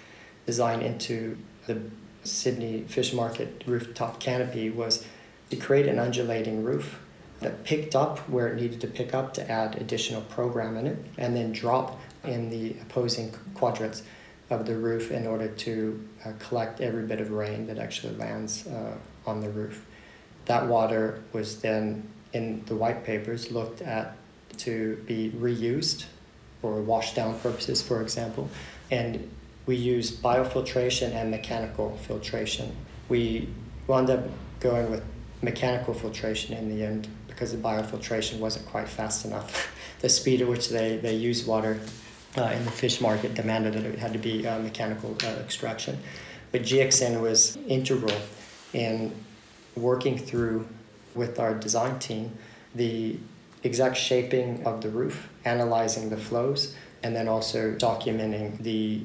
designed 0.46 0.82
into 0.82 1.38
the 1.68 1.82
Sydney 2.24 2.86
Fish 2.88 3.14
Market 3.14 3.64
rooftop 3.66 4.20
canopy 4.20 4.70
was 4.70 5.06
to 5.50 5.56
create 5.56 5.88
an 5.88 6.00
undulating 6.00 6.64
roof 6.64 7.00
that 7.42 7.64
picked 7.64 7.96
up 7.96 8.20
where 8.30 8.48
it 8.48 8.62
needed 8.62 8.80
to 8.82 8.88
pick 8.88 9.14
up 9.14 9.34
to 9.34 9.52
add 9.52 9.76
additional 9.76 10.22
program 10.22 10.78
in 10.78 10.88
it, 10.88 10.98
and 11.18 11.36
then 11.36 11.52
drop 11.52 12.00
in 12.24 12.50
the 12.50 12.76
opposing 12.82 13.34
quadrants 13.56 14.04
of 14.50 14.66
the 14.66 14.76
roof 14.76 15.12
in 15.12 15.26
order 15.26 15.48
to 15.48 16.08
uh, 16.24 16.32
collect 16.40 16.82
every 16.82 17.04
bit 17.04 17.20
of 17.20 17.32
rain 17.32 17.66
that 17.68 17.80
actually 17.80 18.16
lands 18.16 18.68
uh, 18.68 18.96
on 19.26 19.42
the 19.42 19.50
roof. 19.50 19.86
That 20.46 20.68
water 20.68 21.22
was 21.34 21.62
then, 21.62 22.08
in 22.34 22.64
the 22.66 22.76
white 22.76 23.04
papers, 23.04 23.52
looked 23.52 23.82
at 23.82 24.16
to 24.58 24.96
be 25.08 25.32
reused 25.38 26.06
for 26.62 26.82
wash 26.82 27.14
down 27.14 27.40
purposes, 27.40 27.82
for 27.82 28.02
example. 28.02 28.50
And 28.90 29.30
we 29.66 29.76
used 29.76 30.22
biofiltration 30.22 31.14
and 31.14 31.32
mechanical 31.32 31.98
filtration. 31.98 32.76
We 33.10 33.50
wound 33.88 34.10
up 34.10 34.26
going 34.60 34.92
with 34.92 35.04
mechanical 35.42 35.94
filtration 35.94 36.56
in 36.56 36.70
the 36.70 36.84
end 36.86 37.08
because 37.28 37.52
the 37.52 37.58
biofiltration 37.58 38.40
wasn't 38.40 38.66
quite 38.68 38.88
fast 38.88 39.26
enough. 39.26 39.74
the 40.02 40.10
speed 40.10 40.42
at 40.42 40.48
which 40.48 40.70
they, 40.70 40.98
they 40.98 41.16
use 41.16 41.46
water 41.46 41.80
uh, 42.38 42.44
in 42.44 42.64
the 42.66 42.72
fish 42.72 43.02
market 43.02 43.34
demanded 43.34 43.74
that 43.74 43.84
it 43.84 44.00
had 44.00 44.14
to 44.14 44.20
be 44.20 44.48
uh, 44.48 44.60
mechanical 44.60 45.16
uh, 45.24 45.28
extraction. 45.28 45.98
But 46.52 46.62
GXN 46.62 47.22
was 47.22 47.58
integral 47.68 48.16
in 48.74 49.14
working 49.76 50.18
through 50.18 50.68
with 51.16 51.40
our 51.40 51.54
design 51.54 52.00
team 52.00 52.38
the 52.76 53.18
exact 53.64 53.98
shaping 53.98 54.66
of 54.66 54.82
the 54.82 54.90
roof, 54.90 55.30
analyzing 55.46 56.10
the 56.10 56.18
flows, 56.18 56.76
and 57.04 57.16
then 57.16 57.28
also 57.28 57.74
documenting 57.76 58.58
the 58.60 59.02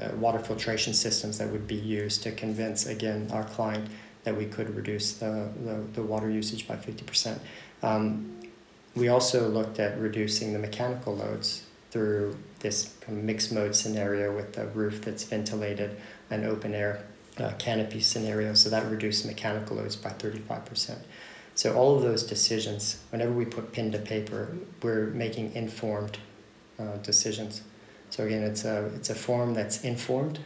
uh, 0.00 0.10
water 0.16 0.38
filtration 0.38 0.94
systems 0.94 1.38
that 1.38 1.48
would 1.48 1.66
be 1.66 1.74
used 1.74 2.22
to 2.22 2.32
convince, 2.32 2.86
again, 2.86 3.28
our 3.32 3.44
client 3.44 3.88
that 4.24 4.36
we 4.36 4.46
could 4.46 4.74
reduce 4.74 5.14
the, 5.14 5.50
the, 5.64 5.82
the 5.94 6.02
water 6.02 6.30
usage 6.30 6.68
by 6.68 6.76
50%. 6.76 7.38
Um, 7.82 8.38
we 8.94 9.08
also 9.08 9.48
looked 9.48 9.78
at 9.78 9.98
reducing 9.98 10.52
the 10.52 10.58
mechanical 10.58 11.16
loads 11.16 11.64
through 11.90 12.36
this 12.60 12.94
kind 13.00 13.18
of 13.18 13.24
mixed 13.24 13.52
mode 13.52 13.74
scenario 13.74 14.34
with 14.34 14.58
a 14.58 14.66
roof 14.68 15.02
that's 15.02 15.24
ventilated 15.24 15.96
and 16.30 16.44
open 16.44 16.74
air 16.74 17.04
uh, 17.40 17.52
canopy 17.58 18.00
scenario. 18.00 18.54
So 18.54 18.70
that 18.70 18.90
reduced 18.90 19.26
mechanical 19.26 19.76
loads 19.76 19.96
by 19.96 20.10
35%. 20.10 20.98
So 21.54 21.74
all 21.74 21.96
of 21.96 22.02
those 22.02 22.22
decisions, 22.22 23.02
whenever 23.10 23.32
we 23.32 23.44
put 23.44 23.72
pen 23.72 23.90
to 23.92 23.98
paper, 23.98 24.56
we're 24.82 25.06
making 25.06 25.54
informed 25.54 26.18
uh, 26.78 26.98
decisions. 26.98 27.62
So 28.10 28.24
again, 28.24 28.42
it's 28.42 28.64
a, 28.64 28.86
it's 28.94 29.10
a 29.10 29.14
form 29.14 29.54
that's 29.54 29.84
informed, 29.84 30.38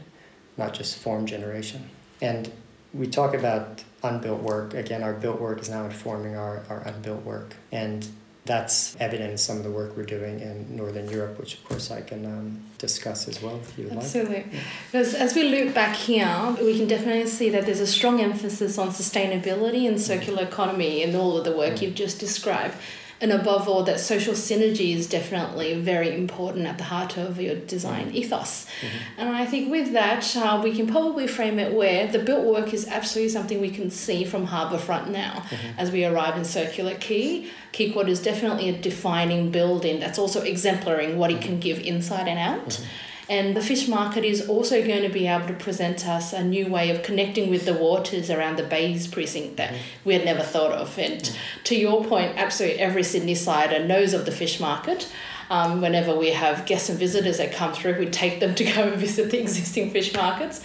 not 0.56 0.74
just 0.74 0.98
form 0.98 1.26
generation. 1.26 1.88
And 2.20 2.50
we 2.94 3.06
talk 3.06 3.34
about 3.34 3.84
unbuilt 4.02 4.42
work. 4.42 4.74
Again, 4.74 5.02
our 5.02 5.12
built 5.12 5.40
work 5.40 5.60
is 5.60 5.68
now 5.68 5.84
informing 5.84 6.36
our, 6.36 6.64
our 6.68 6.80
unbuilt 6.80 7.24
work. 7.24 7.54
And 7.70 8.06
that's 8.44 8.96
evident 8.96 9.30
in 9.30 9.38
some 9.38 9.58
of 9.58 9.64
the 9.64 9.70
work 9.70 9.96
we're 9.96 10.04
doing 10.04 10.40
in 10.40 10.76
Northern 10.76 11.08
Europe, 11.08 11.38
which 11.38 11.54
of 11.54 11.64
course 11.64 11.90
I 11.90 12.00
can 12.00 12.26
um, 12.26 12.64
discuss 12.82 13.28
as 13.28 13.40
well 13.40 13.58
if 13.62 13.78
you 13.78 13.88
Absolutely. 13.88 14.34
like. 14.34 14.44
Absolutely. 14.44 14.60
Because 14.90 15.14
as 15.14 15.34
we 15.34 15.44
look 15.44 15.72
back 15.72 15.96
here, 15.96 16.56
we 16.60 16.76
can 16.76 16.86
definitely 16.86 17.28
see 17.28 17.48
that 17.48 17.64
there's 17.64 17.80
a 17.80 17.86
strong 17.86 18.20
emphasis 18.20 18.76
on 18.76 18.88
sustainability 18.88 19.88
and 19.88 19.98
circular 19.98 20.42
economy 20.42 21.02
in 21.02 21.16
all 21.16 21.38
of 21.38 21.44
the 21.44 21.56
work 21.56 21.74
mm. 21.74 21.82
you've 21.82 21.94
just 21.94 22.18
described 22.18 22.74
and 23.22 23.32
above 23.32 23.68
all 23.68 23.84
that 23.84 24.00
social 24.00 24.34
synergy 24.34 24.94
is 24.94 25.06
definitely 25.06 25.80
very 25.80 26.12
important 26.12 26.66
at 26.66 26.76
the 26.76 26.84
heart 26.84 27.16
of 27.16 27.40
your 27.40 27.54
design 27.54 28.06
mm-hmm. 28.06 28.16
ethos 28.16 28.66
mm-hmm. 28.80 29.20
and 29.20 29.28
i 29.30 29.46
think 29.46 29.70
with 29.70 29.92
that 29.92 30.36
uh, 30.36 30.60
we 30.62 30.74
can 30.74 30.86
probably 30.86 31.26
frame 31.26 31.58
it 31.58 31.72
where 31.72 32.06
the 32.08 32.18
built 32.18 32.44
work 32.44 32.74
is 32.74 32.86
absolutely 32.88 33.30
something 33.30 33.60
we 33.60 33.70
can 33.70 33.90
see 33.90 34.24
from 34.24 34.48
harbourfront 34.48 35.08
now 35.08 35.44
mm-hmm. 35.48 35.78
as 35.78 35.90
we 35.90 36.04
arrive 36.04 36.36
in 36.36 36.44
circular 36.44 36.94
quay 36.96 37.46
Key 37.70 37.90
quad 37.90 38.10
is 38.10 38.20
definitely 38.20 38.68
a 38.68 38.78
defining 38.78 39.50
building 39.50 39.98
that's 39.98 40.18
also 40.18 40.42
exemplaring 40.42 41.16
what 41.16 41.30
it 41.30 41.40
can 41.40 41.58
give 41.58 41.78
inside 41.78 42.28
and 42.28 42.38
out 42.38 42.68
mm-hmm. 42.68 42.84
And 43.28 43.56
the 43.56 43.62
fish 43.62 43.88
market 43.88 44.24
is 44.24 44.48
also 44.48 44.84
going 44.84 45.02
to 45.02 45.08
be 45.08 45.26
able 45.26 45.46
to 45.46 45.54
present 45.54 46.06
us 46.06 46.32
a 46.32 46.42
new 46.42 46.66
way 46.66 46.90
of 46.90 47.02
connecting 47.02 47.50
with 47.50 47.64
the 47.64 47.74
waters 47.74 48.30
around 48.30 48.56
the 48.56 48.64
Bays 48.64 49.06
precinct 49.06 49.56
that 49.56 49.74
we 50.04 50.14
had 50.14 50.24
never 50.24 50.42
thought 50.42 50.72
of. 50.72 50.98
And 50.98 51.36
to 51.64 51.76
your 51.76 52.04
point, 52.04 52.36
absolutely 52.36 52.80
every 52.80 53.04
Sydney 53.04 53.36
sider 53.36 53.84
knows 53.84 54.12
of 54.12 54.26
the 54.26 54.32
fish 54.32 54.58
market. 54.58 55.10
Um, 55.52 55.82
whenever 55.82 56.16
we 56.16 56.30
have 56.30 56.64
guests 56.64 56.88
and 56.88 56.98
visitors 56.98 57.36
that 57.36 57.52
come 57.52 57.74
through, 57.74 57.98
we 57.98 58.06
take 58.06 58.40
them 58.40 58.54
to 58.54 58.64
go 58.64 58.84
and 58.84 58.96
visit 58.96 59.30
the 59.30 59.40
existing 59.40 59.90
fish 59.90 60.14
markets 60.14 60.62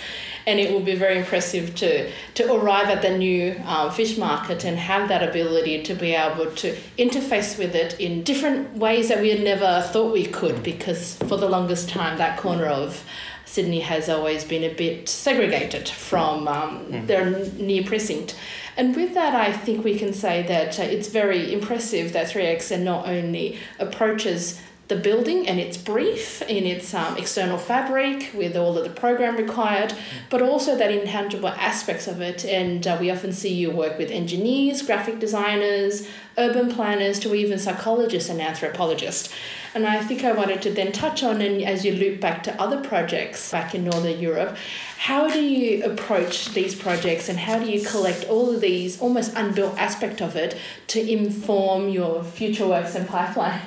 and 0.48 0.62
it 0.62 0.72
will 0.72 0.80
be 0.80 0.96
very 0.96 1.20
impressive 1.20 1.76
to 1.76 2.10
to 2.36 2.54
arrive 2.54 2.88
at 2.88 3.02
the 3.02 3.16
new 3.16 3.62
um, 3.66 3.92
fish 3.92 4.18
market 4.18 4.64
and 4.64 4.78
have 4.80 5.10
that 5.10 5.22
ability 5.22 5.84
to 5.84 5.94
be 5.94 6.14
able 6.14 6.50
to 6.52 6.76
interface 6.98 7.60
with 7.60 7.76
it 7.76 8.00
in 8.00 8.24
different 8.24 8.76
ways 8.78 9.10
that 9.10 9.20
we 9.22 9.30
had 9.30 9.44
never 9.44 9.86
thought 9.92 10.14
we 10.14 10.26
could 10.26 10.64
because 10.64 11.18
for 11.28 11.38
the 11.38 11.50
longest 11.50 11.90
time 11.90 12.18
that 12.18 12.40
corner 12.40 12.66
of 12.66 13.04
Sydney 13.46 13.82
has 13.82 14.10
always 14.10 14.44
been 14.44 14.64
a 14.64 14.74
bit 14.74 15.10
segregated 15.10 15.88
from 15.88 16.48
um, 16.48 16.80
mm-hmm. 16.80 17.06
their 17.08 17.30
near 17.56 17.84
precinct. 17.84 18.36
And 18.76 18.96
with 18.96 19.14
that, 19.14 19.34
I 19.34 19.52
think 19.54 19.84
we 19.84 19.98
can 19.98 20.14
say 20.14 20.44
that 20.44 20.78
uh, 20.80 20.84
it's 20.84 21.08
very 21.08 21.54
impressive 21.54 22.14
that 22.14 22.28
3XN 22.28 22.84
not 22.84 23.08
only 23.08 23.58
approaches 23.80 24.62
the 24.88 24.96
building 24.96 25.48
and 25.48 25.60
its 25.60 25.76
brief 25.78 26.42
in 26.44 26.66
its 26.66 26.94
um, 26.94 27.18
external 27.18 27.58
fabric 27.58 28.32
with 28.34 28.56
all 28.56 28.78
of 28.78 28.84
the 28.86 28.90
program 28.90 29.36
required, 29.36 29.94
but 30.30 30.42
also 30.42 30.78
that 30.78 30.92
intangible 30.92 31.50
aspects 31.50 32.08
of 32.08 32.22
it. 32.22 32.46
And 32.46 32.88
uh, 32.88 32.98
we 33.00 33.12
often 33.12 33.34
see 33.34 33.54
you 33.54 33.70
work 33.70 33.98
with 33.98 34.12
engineers, 34.12 34.82
graphic 34.82 35.20
designers, 35.20 36.08
urban 36.38 36.72
planners, 36.72 37.20
to 37.20 37.36
even 37.36 37.60
psychologists 37.60 38.30
and 38.30 38.40
anthropologists. 38.40 39.34
And 39.76 39.86
I 39.86 40.02
think 40.02 40.24
I 40.24 40.32
wanted 40.32 40.62
to 40.64 40.72
then 40.72 40.92
touch 40.92 41.22
on, 41.22 41.42
and 41.42 41.62
as 41.62 41.84
you 41.84 41.92
loop 41.92 42.22
back 42.22 42.42
to 42.44 42.62
other 42.62 42.82
projects 42.82 43.52
back 43.52 43.76
in 43.76 43.84
Northern 43.84 44.20
Europe, 44.20 44.56
how 45.00 45.30
do 45.30 45.42
you 45.42 45.84
approach 45.84 46.54
these 46.54 46.74
projects 46.74 47.30
and 47.30 47.38
how 47.38 47.60
do 47.60 47.70
you 47.70 47.86
collect 47.86 48.24
all 48.26 48.54
of 48.54 48.62
these 48.62 49.00
almost 49.02 49.34
unbuilt 49.36 49.78
aspect 49.78 50.22
of 50.22 50.36
it 50.36 50.58
to 50.88 51.00
inform 51.00 51.90
your 51.90 52.24
future 52.24 52.68
works 52.68 52.96
and 52.96 53.08
pipeline? 53.08 53.62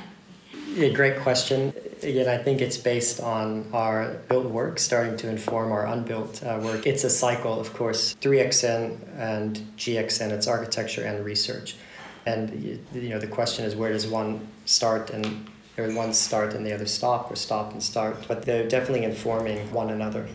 Yeah, 0.53 0.89
great 0.89 1.19
question. 1.19 1.73
again, 2.03 2.29
I 2.29 2.43
think 2.43 2.61
it's 2.61 2.77
based 2.77 3.21
on 3.21 3.69
our 3.73 4.15
built 4.29 4.47
work 4.47 4.79
starting 4.79 5.17
to 5.19 5.29
inform 5.29 5.73
our 5.73 5.85
unbuilt 5.87 6.43
uh, 6.43 6.61
work. 6.63 6.87
It's 6.87 7.05
a 7.05 7.11
cycle, 7.11 7.61
of 7.61 7.75
course. 7.75 8.15
3XN 8.21 8.99
and 9.19 9.57
GXN, 9.77 10.31
it's 10.31 10.47
architecture 10.47 11.03
and 11.05 11.25
research. 11.25 11.77
And 12.25 12.81
you 12.95 13.09
know, 13.09 13.19
the 13.19 13.27
question 13.27 13.65
is 13.65 13.75
where 13.75 13.93
does 13.93 14.07
one 14.07 14.47
start 14.65 15.11
and 15.11 15.49
or 15.77 15.93
one 15.93 16.13
start 16.13 16.55
and 16.55 16.65
the 16.65 16.73
other 16.73 16.87
stop 16.87 17.31
or 17.31 17.37
stop 17.37 17.73
and 17.73 17.83
start? 17.83 18.27
But 18.29 18.43
they're 18.43 18.69
definitely 18.69 19.05
informing 19.05 19.73
one 19.73 19.91
another. 19.91 20.29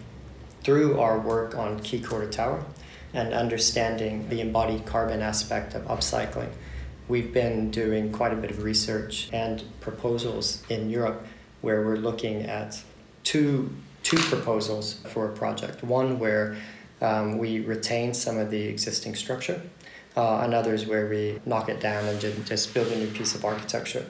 Through 0.64 1.00
our 1.00 1.20
work 1.20 1.56
on 1.56 1.80
Quay 1.80 2.00
Quarter 2.00 2.30
Tower 2.30 2.66
and 3.14 3.34
understanding 3.34 4.28
the 4.30 4.42
embodied 4.42 4.86
carbon 4.86 5.22
aspect 5.22 5.76
of 5.76 5.84
upcycling, 5.84 6.50
we've 7.08 7.34
been 7.34 7.72
doing 7.72 8.12
quite 8.12 8.34
a 8.34 8.36
bit 8.36 8.52
of 8.52 8.64
research 8.64 9.30
and 9.32 9.64
proposals 9.80 10.64
in 10.70 10.90
Europe 10.90 11.26
where 11.62 11.86
we're 11.86 11.98
looking 11.98 12.44
at 12.44 12.82
two 13.24 13.70
two 14.04 14.18
proposals 14.18 15.00
for 15.10 15.32
a 15.32 15.34
project. 15.34 15.84
One 15.84 16.20
where 16.20 16.56
um, 17.02 17.40
we 17.40 17.60
retain 17.62 18.14
some 18.14 18.38
of 18.38 18.52
the 18.52 18.62
existing 18.62 19.16
structure, 19.16 19.62
uh, 20.16 20.40
and 20.40 20.54
others 20.54 20.86
where 20.86 21.08
we 21.08 21.40
knock 21.46 21.70
it 21.70 21.80
down 21.80 22.06
and 22.06 22.20
just 22.46 22.74
build 22.74 22.88
a 22.88 22.98
new 22.98 23.08
piece 23.08 23.36
of 23.36 23.44
architecture. 23.44 24.06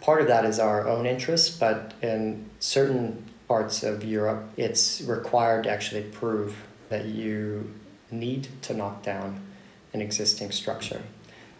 Part 0.00 0.22
of 0.22 0.28
that 0.28 0.44
is 0.44 0.58
our 0.58 0.88
own 0.88 1.04
interest, 1.04 1.60
but 1.60 1.94
in 2.00 2.48
certain 2.60 3.24
parts 3.46 3.82
of 3.82 4.04
Europe, 4.04 4.48
it's 4.56 5.02
required 5.02 5.64
to 5.64 5.70
actually 5.70 6.02
prove 6.04 6.56
that 6.88 7.06
you 7.06 7.72
need 8.10 8.48
to 8.62 8.74
knock 8.74 9.02
down 9.02 9.40
an 9.92 10.00
existing 10.00 10.50
structure. 10.52 11.02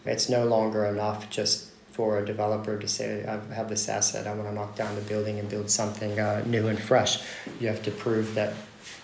It's 0.05 0.29
no 0.29 0.45
longer 0.45 0.85
enough 0.87 1.29
just 1.31 1.71
for 1.93 2.19
a 2.19 2.25
developer 2.25 2.79
to 2.79 2.89
say, 2.89 3.27
I 3.27 3.55
have 3.55 3.69
this 3.69 3.89
asset, 3.89 4.27
I 4.27 4.35
want 4.35 4.49
to 4.49 4.55
knock 4.55 4.77
down 4.77 4.95
the 4.95 5.03
building 5.03 5.39
and 5.39 5.49
build 5.49 5.71
something 5.71 6.19
uh, 6.19 6.43
new 6.47 6.69
and 6.69 6.79
fresh. 6.79 7.23
You 7.61 7.69
have 7.69 7.83
to 7.83 7.91
prove 7.91 8.35
that 8.35 8.55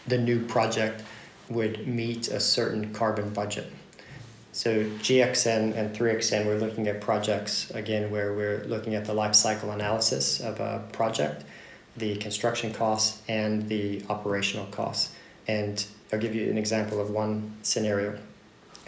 the 0.07 0.19
new 0.19 0.45
project 0.47 1.03
would 1.49 1.87
meet 1.87 2.29
a 2.29 2.41
certain 2.41 2.93
carbon 2.95 3.31
budget. 3.33 3.71
So 4.53 4.85
GXN 4.85 5.77
and 5.77 5.95
3XN, 5.95 6.47
we're 6.47 6.59
looking 6.59 6.89
at 6.89 7.03
projects 7.03 7.71
again 7.73 8.11
where 8.11 8.33
we're 8.33 8.65
looking 8.65 8.95
at 8.95 9.05
the 9.05 9.13
life 9.13 9.35
cycle 9.35 9.71
analysis 9.71 10.41
of 10.41 10.59
a 10.61 10.83
project, 10.93 11.45
the 11.97 12.17
construction 12.17 12.73
costs, 12.73 13.21
and 13.29 13.69
the 13.69 14.03
operational 14.09 14.67
costs. 14.67 15.15
And 15.47 15.85
I'll 16.13 16.19
give 16.19 16.35
you 16.35 16.49
an 16.51 16.57
example 16.57 17.01
of 17.01 17.11
one 17.11 17.57
scenario 17.63 18.19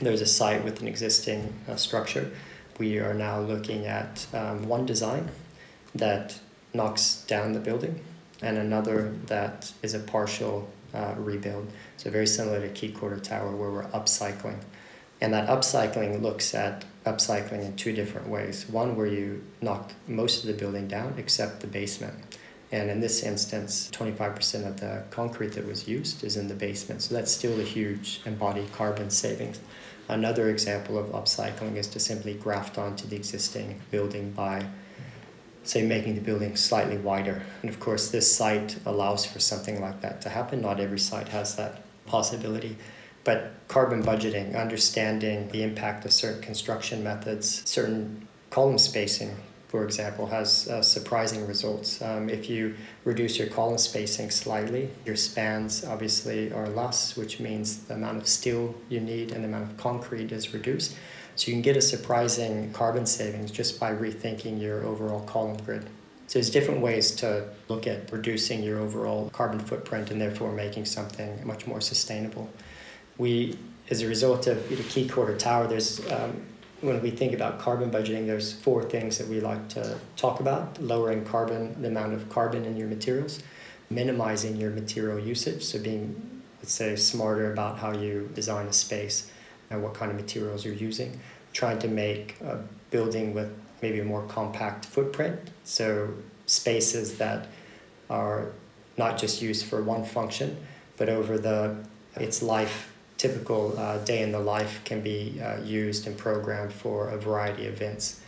there's 0.00 0.20
a 0.20 0.26
site 0.26 0.64
with 0.64 0.80
an 0.80 0.88
existing 0.88 1.52
uh, 1.68 1.76
structure. 1.76 2.30
We 2.78 2.98
are 2.98 3.14
now 3.14 3.40
looking 3.40 3.86
at 3.86 4.26
um, 4.32 4.68
one 4.68 4.86
design 4.86 5.30
that 5.94 6.38
knocks 6.72 7.24
down 7.26 7.52
the 7.52 7.60
building 7.60 8.04
and 8.40 8.58
another 8.58 9.14
that 9.26 9.72
is 9.82 9.94
a 9.94 9.98
partial 9.98 10.68
uh, 10.94 11.14
rebuild. 11.16 11.68
So 11.96 12.10
very 12.10 12.26
similar 12.26 12.60
to 12.60 12.68
Quay 12.68 12.92
Quarter 12.92 13.20
Tower 13.20 13.54
where 13.54 13.70
we're 13.70 13.88
upcycling. 13.88 14.58
And 15.20 15.34
that 15.34 15.48
upcycling 15.48 16.22
looks 16.22 16.54
at 16.54 16.84
upcycling 17.04 17.64
in 17.64 17.74
two 17.74 17.92
different 17.92 18.28
ways. 18.28 18.68
One 18.68 18.94
where 18.94 19.06
you 19.06 19.44
knock 19.60 19.92
most 20.06 20.44
of 20.44 20.46
the 20.46 20.54
building 20.54 20.86
down 20.86 21.14
except 21.18 21.60
the 21.60 21.66
basement. 21.66 22.14
And 22.70 22.90
in 22.90 23.00
this 23.00 23.22
instance, 23.22 23.90
25% 23.92 24.66
of 24.66 24.78
the 24.78 25.02
concrete 25.10 25.52
that 25.52 25.66
was 25.66 25.88
used 25.88 26.22
is 26.22 26.36
in 26.36 26.48
the 26.48 26.54
basement. 26.54 27.02
So 27.02 27.14
that's 27.14 27.32
still 27.32 27.58
a 27.58 27.64
huge 27.64 28.20
embodied 28.26 28.70
carbon 28.72 29.10
savings. 29.10 29.58
Another 30.08 30.48
example 30.48 30.98
of 30.98 31.06
upcycling 31.08 31.76
is 31.76 31.86
to 31.88 32.00
simply 32.00 32.34
graft 32.34 32.78
onto 32.78 33.06
the 33.06 33.16
existing 33.16 33.80
building 33.90 34.30
by, 34.32 34.66
say, 35.64 35.82
making 35.82 36.14
the 36.14 36.22
building 36.22 36.56
slightly 36.56 36.96
wider. 36.96 37.42
And 37.60 37.68
of 37.68 37.78
course, 37.78 38.10
this 38.10 38.34
site 38.34 38.78
allows 38.86 39.26
for 39.26 39.38
something 39.38 39.80
like 39.80 40.00
that 40.00 40.22
to 40.22 40.30
happen. 40.30 40.62
Not 40.62 40.80
every 40.80 40.98
site 40.98 41.28
has 41.28 41.56
that 41.56 41.82
possibility. 42.06 42.78
But 43.24 43.52
carbon 43.68 44.02
budgeting, 44.02 44.58
understanding 44.58 45.48
the 45.48 45.62
impact 45.62 46.06
of 46.06 46.12
certain 46.12 46.40
construction 46.40 47.04
methods, 47.04 47.68
certain 47.68 48.26
column 48.48 48.78
spacing 48.78 49.36
for 49.68 49.84
example, 49.84 50.26
has 50.26 50.66
uh, 50.68 50.82
surprising 50.82 51.46
results. 51.46 52.00
Um, 52.00 52.30
if 52.30 52.48
you 52.48 52.74
reduce 53.04 53.38
your 53.38 53.48
column 53.48 53.76
spacing 53.76 54.30
slightly, 54.30 54.90
your 55.04 55.16
spans 55.16 55.84
obviously 55.84 56.50
are 56.52 56.68
less, 56.68 57.16
which 57.16 57.38
means 57.38 57.84
the 57.84 57.94
amount 57.94 58.16
of 58.16 58.26
steel 58.26 58.74
you 58.88 59.00
need 59.00 59.30
and 59.30 59.44
the 59.44 59.48
amount 59.48 59.70
of 59.70 59.76
concrete 59.76 60.32
is 60.32 60.54
reduced. 60.54 60.96
So 61.36 61.48
you 61.48 61.54
can 61.54 61.62
get 61.62 61.76
a 61.76 61.82
surprising 61.82 62.72
carbon 62.72 63.04
savings 63.04 63.50
just 63.50 63.78
by 63.78 63.92
rethinking 63.92 64.60
your 64.60 64.84
overall 64.84 65.20
column 65.20 65.58
grid. 65.58 65.84
So 66.28 66.38
there's 66.38 66.50
different 66.50 66.80
ways 66.80 67.10
to 67.16 67.48
look 67.68 67.86
at 67.86 68.10
reducing 68.10 68.62
your 68.62 68.80
overall 68.80 69.30
carbon 69.30 69.60
footprint 69.60 70.10
and 70.10 70.20
therefore 70.20 70.50
making 70.52 70.86
something 70.86 71.46
much 71.46 71.66
more 71.66 71.80
sustainable. 71.80 72.50
We, 73.18 73.58
as 73.90 74.02
a 74.02 74.06
result 74.06 74.46
of 74.46 74.68
the 74.68 74.82
Quay 74.82 75.08
Quarter 75.08 75.36
Tower, 75.36 75.66
there's 75.66 76.00
um, 76.10 76.42
when 76.80 77.02
we 77.02 77.10
think 77.10 77.32
about 77.32 77.58
carbon 77.58 77.90
budgeting, 77.90 78.26
there's 78.26 78.52
four 78.52 78.82
things 78.82 79.18
that 79.18 79.26
we 79.28 79.40
like 79.40 79.68
to 79.68 79.98
talk 80.16 80.40
about. 80.40 80.80
Lowering 80.80 81.24
carbon, 81.24 81.80
the 81.82 81.88
amount 81.88 82.12
of 82.12 82.28
carbon 82.28 82.64
in 82.64 82.76
your 82.76 82.88
materials, 82.88 83.42
minimizing 83.90 84.56
your 84.56 84.70
material 84.70 85.18
usage, 85.18 85.64
so 85.64 85.78
being, 85.78 86.42
let's 86.60 86.72
say, 86.72 86.94
smarter 86.94 87.52
about 87.52 87.78
how 87.78 87.92
you 87.92 88.30
design 88.34 88.66
a 88.66 88.72
space 88.72 89.30
and 89.70 89.82
what 89.82 89.94
kind 89.94 90.10
of 90.10 90.16
materials 90.16 90.64
you're 90.64 90.74
using, 90.74 91.18
trying 91.52 91.78
to 91.80 91.88
make 91.88 92.40
a 92.40 92.62
building 92.90 93.34
with 93.34 93.50
maybe 93.82 94.00
a 94.00 94.04
more 94.04 94.22
compact 94.26 94.84
footprint, 94.86 95.38
so 95.64 96.08
spaces 96.46 97.18
that 97.18 97.46
are 98.08 98.52
not 98.96 99.18
just 99.18 99.42
used 99.42 99.66
for 99.66 99.82
one 99.82 100.04
function, 100.04 100.56
but 100.96 101.08
over 101.08 101.38
the 101.38 101.76
its 102.16 102.42
life 102.42 102.92
typical 103.18 103.78
uh, 103.78 103.98
day 103.98 104.22
in 104.22 104.32
the 104.32 104.38
life 104.38 104.80
can 104.84 105.02
be 105.02 105.40
uh, 105.42 105.60
used 105.62 106.06
and 106.06 106.16
programmed 106.16 106.72
for 106.72 107.10
a 107.10 107.18
variety 107.18 107.66
of 107.66 107.74
events. 107.74 108.20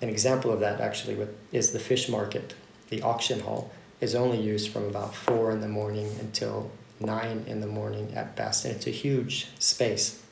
An 0.00 0.08
example 0.08 0.52
of 0.52 0.60
that 0.60 0.80
actually 0.80 1.16
with, 1.16 1.36
is 1.52 1.72
the 1.72 1.78
fish 1.78 2.08
market. 2.08 2.54
The 2.88 3.02
auction 3.02 3.40
hall 3.40 3.70
is 4.00 4.14
only 4.14 4.40
used 4.40 4.70
from 4.70 4.84
about 4.84 5.14
four 5.14 5.50
in 5.50 5.60
the 5.60 5.68
morning 5.68 6.08
until 6.20 6.70
nine 7.00 7.44
in 7.46 7.60
the 7.60 7.66
morning 7.66 8.12
at 8.14 8.36
best, 8.36 8.64
and 8.64 8.74
it's 8.74 8.86
a 8.86 8.90
huge 8.90 9.48
space. 9.58 10.22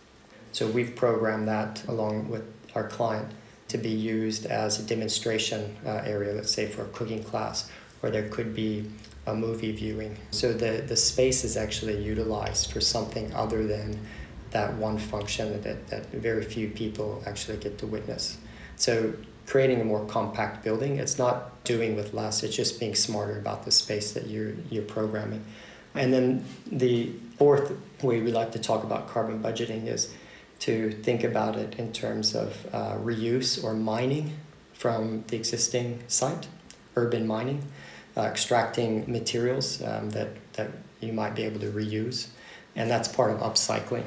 So 0.52 0.68
we've 0.68 0.94
programmed 0.94 1.48
that 1.48 1.84
along 1.88 2.30
with 2.30 2.44
our 2.74 2.86
client 2.86 3.32
to 3.68 3.78
be 3.78 3.90
used 3.90 4.46
as 4.46 4.78
a 4.78 4.82
demonstration 4.82 5.76
uh, 5.84 6.02
area, 6.04 6.32
let's 6.32 6.52
say 6.52 6.66
for 6.66 6.82
a 6.82 6.88
cooking 6.88 7.24
class, 7.24 7.70
or 8.02 8.10
there 8.10 8.28
could 8.28 8.54
be 8.54 8.88
a 9.26 9.34
movie 9.34 9.72
viewing. 9.72 10.16
So 10.30 10.52
the, 10.52 10.84
the 10.86 10.96
space 10.96 11.44
is 11.44 11.56
actually 11.56 12.02
utilized 12.02 12.72
for 12.72 12.80
something 12.80 13.32
other 13.34 13.66
than 13.66 13.98
that 14.50 14.74
one 14.74 14.98
function 14.98 15.60
that, 15.62 15.88
that 15.88 16.06
very 16.12 16.44
few 16.44 16.68
people 16.68 17.22
actually 17.26 17.58
get 17.58 17.78
to 17.78 17.86
witness. 17.86 18.38
So 18.76 19.14
creating 19.46 19.80
a 19.80 19.84
more 19.84 20.04
compact 20.06 20.62
building, 20.62 20.96
it's 20.98 21.18
not 21.18 21.64
doing 21.64 21.96
with 21.96 22.14
less, 22.14 22.42
it's 22.42 22.54
just 22.54 22.78
being 22.78 22.94
smarter 22.94 23.38
about 23.38 23.64
the 23.64 23.70
space 23.70 24.12
that 24.12 24.26
you're, 24.28 24.52
you're 24.70 24.84
programming. 24.84 25.44
And 25.94 26.12
then 26.12 26.44
the 26.66 27.12
fourth 27.38 27.72
way 28.02 28.20
we 28.20 28.32
like 28.32 28.52
to 28.52 28.58
talk 28.58 28.84
about 28.84 29.08
carbon 29.08 29.42
budgeting 29.42 29.86
is 29.86 30.12
to 30.60 30.90
think 30.90 31.24
about 31.24 31.56
it 31.56 31.76
in 31.76 31.92
terms 31.92 32.34
of 32.34 32.66
uh, 32.72 32.96
reuse 32.96 33.62
or 33.62 33.74
mining 33.74 34.32
from 34.72 35.24
the 35.28 35.36
existing 35.36 36.02
site, 36.08 36.48
urban 36.96 37.26
mining 37.26 37.62
uh, 38.16 38.22
extracting 38.22 39.10
materials 39.10 39.82
um, 39.82 40.10
that, 40.10 40.28
that 40.54 40.70
you 41.00 41.12
might 41.12 41.34
be 41.34 41.42
able 41.42 41.60
to 41.60 41.70
reuse. 41.70 42.28
And 42.76 42.90
that's 42.90 43.08
part 43.08 43.30
of 43.30 43.40
upcycling. 43.40 44.04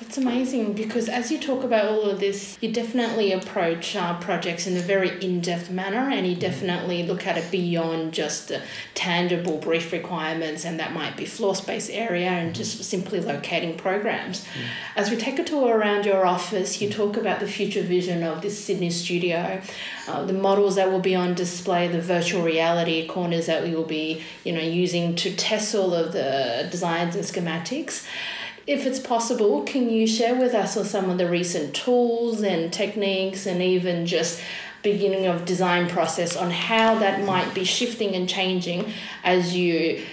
That's 0.00 0.16
amazing 0.16 0.74
because 0.74 1.08
as 1.08 1.32
you 1.32 1.40
talk 1.40 1.64
about 1.64 1.86
all 1.86 2.02
of 2.02 2.20
this, 2.20 2.56
you 2.60 2.70
definitely 2.70 3.32
approach 3.32 3.96
uh, 3.96 4.16
projects 4.20 4.64
in 4.64 4.76
a 4.76 4.80
very 4.80 5.20
in 5.20 5.40
depth 5.40 5.70
manner 5.70 6.08
and 6.08 6.24
you 6.24 6.34
mm-hmm. 6.34 6.40
definitely 6.40 7.02
look 7.02 7.26
at 7.26 7.36
it 7.36 7.50
beyond 7.50 8.12
just 8.14 8.46
the 8.46 8.62
tangible 8.94 9.58
brief 9.58 9.90
requirements, 9.92 10.64
and 10.64 10.78
that 10.78 10.92
might 10.92 11.16
be 11.16 11.24
floor 11.24 11.56
space 11.56 11.90
area 11.90 12.28
and 12.28 12.54
just 12.54 12.74
mm-hmm. 12.74 12.82
simply 12.84 13.20
locating 13.20 13.76
programs. 13.76 14.44
Mm. 14.44 14.68
As 14.94 15.10
we 15.10 15.16
take 15.16 15.40
a 15.40 15.44
tour 15.44 15.76
around 15.76 16.06
your 16.06 16.24
office, 16.24 16.80
you 16.80 16.88
talk 16.88 17.16
about 17.16 17.40
the 17.40 17.48
future 17.48 17.82
vision 17.82 18.22
of 18.22 18.40
this 18.40 18.64
Sydney 18.64 18.90
studio, 18.90 19.60
uh, 20.06 20.24
the 20.24 20.32
models 20.32 20.76
that 20.76 20.92
will 20.92 21.00
be 21.00 21.16
on 21.16 21.34
display, 21.34 21.88
the 21.88 22.00
virtual 22.00 22.42
reality 22.42 23.04
corners 23.08 23.46
that 23.46 23.64
we 23.64 23.74
will 23.74 23.84
be 23.84 24.22
you 24.44 24.52
know, 24.52 24.60
using 24.60 25.16
to 25.16 25.34
test 25.34 25.74
all 25.74 25.92
of 25.92 26.12
the 26.12 26.68
designs 26.70 27.16
and 27.16 27.24
schematics 27.24 28.06
if 28.68 28.84
it's 28.84 29.00
possible, 29.00 29.62
can 29.62 29.88
you 29.88 30.06
share 30.06 30.34
with 30.34 30.52
us 30.52 30.74
some 30.90 31.08
of 31.08 31.16
the 31.16 31.26
recent 31.26 31.74
tools 31.74 32.42
and 32.42 32.70
techniques 32.70 33.46
and 33.46 33.62
even 33.62 34.04
just 34.04 34.42
beginning 34.82 35.26
of 35.26 35.46
design 35.46 35.88
process 35.88 36.36
on 36.36 36.50
how 36.50 36.94
that 36.98 37.24
might 37.24 37.54
be 37.54 37.64
shifting 37.64 38.14
and 38.14 38.28
changing 38.28 38.92
as 39.24 39.56
you 39.56 40.04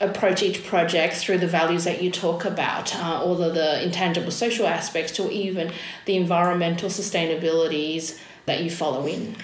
approach 0.00 0.42
each 0.42 0.64
project 0.64 1.16
through 1.16 1.36
the 1.36 1.46
values 1.46 1.84
that 1.84 2.02
you 2.02 2.10
talk 2.10 2.46
about, 2.46 2.96
uh, 2.96 3.22
all 3.22 3.42
of 3.42 3.54
the 3.54 3.82
intangible 3.84 4.30
social 4.30 4.66
aspects 4.66 5.12
to 5.12 5.30
even 5.30 5.70
the 6.06 6.16
environmental 6.16 6.88
sustainabilities 6.88 8.18
that 8.46 8.62
you 8.62 8.70
follow 8.70 9.06
in? 9.06 9.36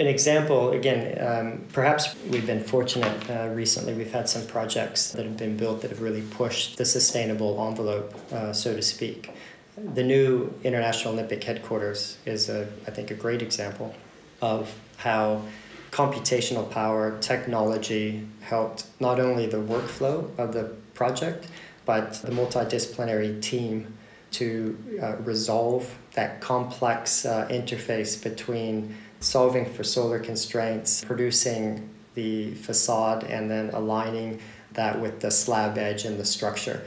An 0.00 0.06
example, 0.06 0.72
again, 0.72 1.18
um, 1.20 1.66
perhaps 1.74 2.16
we've 2.30 2.46
been 2.46 2.64
fortunate 2.64 3.30
uh, 3.30 3.48
recently. 3.48 3.92
We've 3.92 4.10
had 4.10 4.30
some 4.30 4.46
projects 4.46 5.10
that 5.12 5.26
have 5.26 5.36
been 5.36 5.58
built 5.58 5.82
that 5.82 5.90
have 5.90 6.00
really 6.00 6.22
pushed 6.22 6.78
the 6.78 6.86
sustainable 6.86 7.62
envelope, 7.68 8.14
uh, 8.32 8.54
so 8.54 8.74
to 8.74 8.80
speak. 8.80 9.30
The 9.76 10.02
new 10.02 10.54
International 10.64 11.12
Olympic 11.12 11.44
headquarters 11.44 12.16
is, 12.24 12.48
a, 12.48 12.66
I 12.86 12.90
think, 12.92 13.10
a 13.10 13.14
great 13.14 13.42
example 13.42 13.94
of 14.40 14.74
how 14.96 15.42
computational 15.90 16.70
power, 16.70 17.18
technology 17.20 18.26
helped 18.40 18.86
not 19.00 19.20
only 19.20 19.46
the 19.46 19.58
workflow 19.58 20.30
of 20.38 20.54
the 20.54 20.64
project, 20.94 21.46
but 21.84 22.14
the 22.22 22.30
multidisciplinary 22.30 23.42
team 23.42 23.98
to 24.32 24.78
uh, 25.02 25.16
resolve 25.16 25.94
that 26.14 26.40
complex 26.40 27.26
uh, 27.26 27.46
interface 27.50 28.22
between 28.22 28.96
solving 29.20 29.66
for 29.66 29.84
solar 29.84 30.18
constraints, 30.18 31.04
producing 31.04 31.88
the 32.14 32.54
facade, 32.54 33.24
and 33.24 33.50
then 33.50 33.70
aligning 33.70 34.40
that 34.72 35.00
with 35.00 35.20
the 35.20 35.30
slab 35.30 35.78
edge 35.78 36.04
and 36.04 36.18
the 36.18 36.24
structure. 36.24 36.82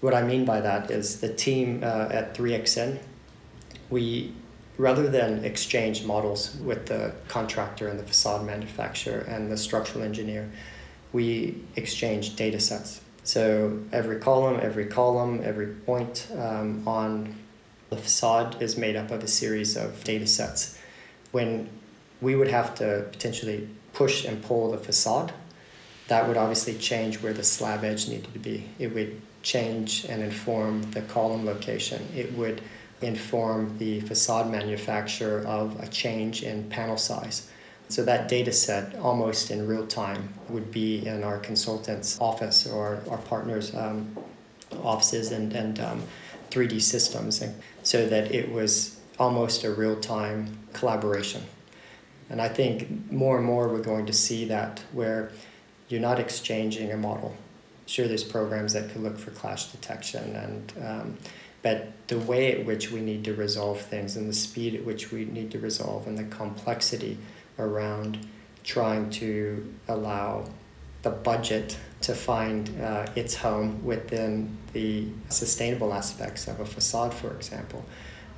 What 0.00 0.14
I 0.14 0.22
mean 0.22 0.44
by 0.44 0.60
that 0.60 0.90
is 0.90 1.20
the 1.20 1.32
team 1.32 1.80
uh, 1.82 2.08
at 2.10 2.34
3XN, 2.34 2.98
we 3.90 4.34
rather 4.76 5.08
than 5.08 5.44
exchange 5.44 6.04
models 6.04 6.56
with 6.56 6.86
the 6.86 7.14
contractor 7.28 7.88
and 7.88 7.98
the 7.98 8.02
facade 8.02 8.44
manufacturer 8.44 9.20
and 9.28 9.50
the 9.50 9.56
structural 9.56 10.02
engineer, 10.02 10.50
we 11.12 11.62
exchange 11.76 12.34
data 12.34 12.58
sets. 12.58 13.00
So 13.22 13.80
every 13.92 14.18
column, 14.18 14.58
every 14.60 14.86
column, 14.86 15.40
every 15.44 15.68
point 15.68 16.26
um, 16.36 16.86
on 16.86 17.36
the 17.90 17.96
facade 17.96 18.60
is 18.60 18.76
made 18.76 18.96
up 18.96 19.10
of 19.10 19.22
a 19.22 19.28
series 19.28 19.76
of 19.76 20.02
data 20.02 20.26
sets. 20.26 20.73
When 21.34 21.68
we 22.20 22.36
would 22.36 22.46
have 22.46 22.76
to 22.76 23.06
potentially 23.10 23.68
push 23.92 24.24
and 24.24 24.40
pull 24.40 24.70
the 24.70 24.78
facade, 24.78 25.32
that 26.06 26.28
would 26.28 26.36
obviously 26.36 26.78
change 26.78 27.20
where 27.20 27.32
the 27.32 27.42
slab 27.42 27.82
edge 27.82 28.08
needed 28.08 28.32
to 28.34 28.38
be. 28.38 28.68
It 28.78 28.94
would 28.94 29.20
change 29.42 30.04
and 30.04 30.22
inform 30.22 30.88
the 30.92 31.02
column 31.02 31.44
location. 31.44 32.06
It 32.14 32.32
would 32.34 32.60
inform 33.02 33.76
the 33.78 33.98
facade 34.02 34.48
manufacturer 34.48 35.40
of 35.44 35.76
a 35.80 35.88
change 35.88 36.44
in 36.44 36.70
panel 36.70 36.96
size. 36.96 37.50
So 37.88 38.04
that 38.04 38.28
data 38.28 38.52
set, 38.52 38.94
almost 38.94 39.50
in 39.50 39.66
real 39.66 39.88
time, 39.88 40.34
would 40.48 40.70
be 40.70 41.04
in 41.04 41.24
our 41.24 41.38
consultant's 41.40 42.16
office 42.20 42.64
or 42.64 43.02
our 43.10 43.18
partners' 43.18 43.74
um, 43.74 44.16
offices 44.84 45.32
and, 45.32 45.52
and 45.52 45.80
um, 45.80 46.02
3D 46.50 46.80
systems, 46.80 47.42
and 47.42 47.60
so 47.82 48.06
that 48.06 48.32
it 48.32 48.52
was 48.52 49.00
almost 49.18 49.64
a 49.64 49.70
real 49.72 49.96
time 49.96 50.63
collaboration. 50.74 51.42
And 52.30 52.40
I 52.40 52.48
think 52.48 53.10
more 53.10 53.36
and 53.36 53.46
more 53.46 53.68
we're 53.68 53.82
going 53.82 54.06
to 54.06 54.12
see 54.12 54.46
that 54.46 54.82
where 54.92 55.30
you're 55.88 56.00
not 56.00 56.18
exchanging 56.18 56.92
a 56.92 56.96
model. 56.96 57.36
Sure, 57.86 58.08
there's 58.08 58.24
programs 58.24 58.72
that 58.72 58.90
could 58.90 59.02
look 59.02 59.18
for 59.18 59.30
clash 59.30 59.66
detection 59.66 60.34
and 60.36 60.72
um, 60.84 61.18
but 61.64 61.92
the 62.08 62.18
way 62.18 62.52
at 62.52 62.66
which 62.66 62.90
we 62.90 63.00
need 63.00 63.24
to 63.24 63.32
resolve 63.32 63.80
things 63.80 64.16
and 64.16 64.28
the 64.28 64.34
speed 64.34 64.74
at 64.74 64.84
which 64.84 65.10
we 65.10 65.24
need 65.24 65.50
to 65.50 65.58
resolve 65.58 66.06
and 66.06 66.18
the 66.18 66.24
complexity 66.24 67.16
around 67.58 68.18
trying 68.64 69.08
to 69.08 69.74
allow 69.88 70.44
the 71.00 71.10
budget 71.10 71.78
to 72.02 72.14
find 72.14 72.70
uh, 72.82 73.06
its 73.16 73.34
home 73.34 73.82
within 73.82 74.56
the 74.74 75.06
sustainable 75.30 75.94
aspects 75.94 76.48
of 76.48 76.60
a 76.60 76.66
facade, 76.66 77.14
for 77.14 77.34
example. 77.34 77.82